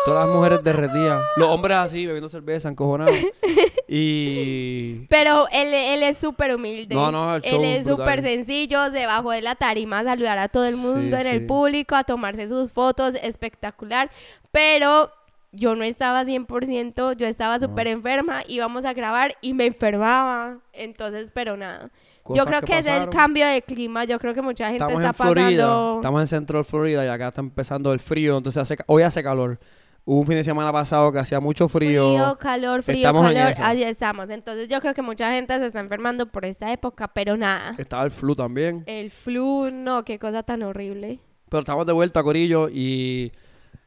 Todas 0.04 0.26
las 0.26 0.34
mujeres 0.34 0.64
derretidas. 0.64 1.22
Los 1.36 1.48
hombres 1.48 1.76
así, 1.76 2.06
bebiendo 2.06 2.28
cerveza, 2.28 2.68
encojonados. 2.68 3.14
y... 3.88 5.07
Pero 5.09 5.46
él, 5.52 5.72
él 5.72 6.02
es 6.02 6.18
súper 6.18 6.54
humilde. 6.54 6.94
No, 6.94 7.12
no, 7.12 7.37
el 7.37 7.42
show 7.42 7.59
Él 7.59 7.64
es 7.64 7.85
brutal. 7.85 8.07
súper 8.07 8.22
sencillo, 8.22 8.90
se 8.90 9.07
bajó 9.07 9.30
de 9.30 9.42
la 9.42 9.54
tarima 9.54 10.00
a 10.00 10.04
saludar 10.04 10.38
a 10.38 10.48
todo 10.48 10.64
el 10.66 10.76
mundo 10.76 11.16
en 11.16 11.22
sí. 11.22 11.28
el 11.28 11.46
público, 11.46 11.94
a 11.94 12.04
tomarse 12.04 12.48
sus 12.48 12.72
fotos, 12.72 13.14
espectacular. 13.22 14.11
Pero 14.50 15.12
yo 15.52 15.74
no 15.76 15.85
estaba 15.85 16.24
100%, 16.24 17.16
yo 17.16 17.26
estaba 17.26 17.61
súper 17.61 17.87
enferma, 17.87 18.42
íbamos 18.48 18.85
a 18.85 18.94
grabar 18.94 19.37
y 19.40 19.54
me 19.54 19.66
enfermaba. 19.66 20.59
Entonces, 20.72 21.30
pero 21.33 21.57
nada. 21.57 21.90
Yo 22.35 22.44
creo 22.46 22.62
que, 22.62 22.78
es 22.78 22.87
el 22.87 23.08
cambio 23.08 23.46
de 23.46 23.62
clima, 23.62 24.04
yo 24.04 24.18
creo 24.18 24.35
que 24.35 24.42
mucha 24.42 24.66
gente 24.70 24.85
Estamos 24.85 25.02
está 25.02 25.08
en 25.08 25.32
Florida. 25.32 25.66
pasando... 25.66 25.96
Estamos 25.96 26.20
en 26.20 26.26
Central 26.26 26.64
Florida 26.64 27.04
y 27.04 27.08
acá 27.08 27.28
está 27.28 27.40
empezando 27.40 27.92
el 27.92 28.00
frío. 28.00 28.37
Entonces 28.37 28.62
hace, 28.62 28.76
hoy 28.87 29.02
hace 29.02 29.22
calor. 29.22 29.58
Hubo 30.04 30.20
un 30.20 30.26
fin 30.26 30.37
de 30.37 30.44
semana 30.44 30.72
pasado 30.72 31.12
que 31.12 31.18
hacía 31.18 31.38
mucho 31.38 31.68
frío. 31.68 32.08
Frío, 32.08 32.38
calor, 32.38 32.82
frío, 32.82 32.96
Estamos 32.98 33.24
calor, 33.24 33.52
así 33.56 33.82
estamos. 33.85 34.30
Entonces 34.30 34.68
yo 34.68 34.80
creo 34.80 34.94
que 34.94 35.02
mucha 35.02 35.32
gente 35.32 35.56
se 35.58 35.66
está 35.66 35.78
enfermando 35.78 36.26
por 36.26 36.44
esta 36.44 36.72
época, 36.72 37.08
pero 37.08 37.37
nada. 37.37 37.74
Estaba 37.78 38.04
el 38.04 38.11
flu 38.11 38.35
también. 38.35 38.82
El 38.87 39.11
flu, 39.12 39.70
no, 39.72 40.04
qué 40.04 40.18
cosa 40.18 40.42
tan 40.42 40.62
horrible. 40.64 41.20
Pero 41.48 41.61
estamos 41.61 41.87
de 41.87 41.92
vuelta, 41.92 42.22
Corillo. 42.22 42.68
Y 42.68 43.30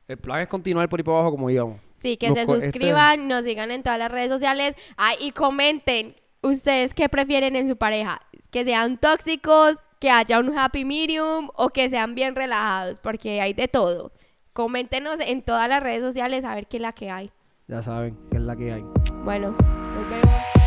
el 0.07 0.17
plan 0.17 0.41
es 0.41 0.47
continuar 0.47 0.87
por 0.87 0.99
ahí 0.99 1.03
por 1.03 1.15
abajo 1.15 1.31
como 1.31 1.49
íbamos. 1.49 1.81
Sí, 2.01 2.15
que 2.15 2.27
Nos 2.29 2.35
se 2.35 2.43
este- 2.43 2.65
suscriban, 2.65 3.27
nos 3.27 3.43
sigan 3.43 3.71
en 3.71 3.83
todas 3.83 3.99
las 3.99 4.11
redes 4.11 4.29
sociales 4.29 4.75
ah, 4.97 5.13
y 5.19 5.31
comenten 5.31 6.15
ustedes 6.45 6.93
qué 6.93 7.09
prefieren 7.09 7.55
en 7.55 7.67
su 7.67 7.77
pareja, 7.77 8.21
que 8.51 8.63
sean 8.63 8.97
tóxicos, 8.97 9.77
que 9.99 10.09
haya 10.09 10.39
un 10.39 10.57
happy 10.57 10.85
medium 10.85 11.49
o 11.55 11.69
que 11.69 11.89
sean 11.89 12.15
bien 12.15 12.35
relajados, 12.35 12.99
porque 13.01 13.41
hay 13.41 13.53
de 13.53 13.67
todo. 13.67 14.11
Coméntenos 14.53 15.19
en 15.19 15.41
todas 15.41 15.67
las 15.67 15.81
redes 15.81 16.01
sociales 16.01 16.45
a 16.45 16.55
ver 16.55 16.67
qué 16.67 16.77
es 16.77 16.81
la 16.81 16.93
que 16.93 17.09
hay. 17.09 17.31
Ya 17.67 17.81
saben, 17.81 18.17
que 18.29 18.37
es 18.37 18.43
la 18.43 18.55
que 18.55 18.71
hay. 18.71 18.85
Bueno, 19.23 19.51
nos 19.59 20.09
vemos. 20.09 20.64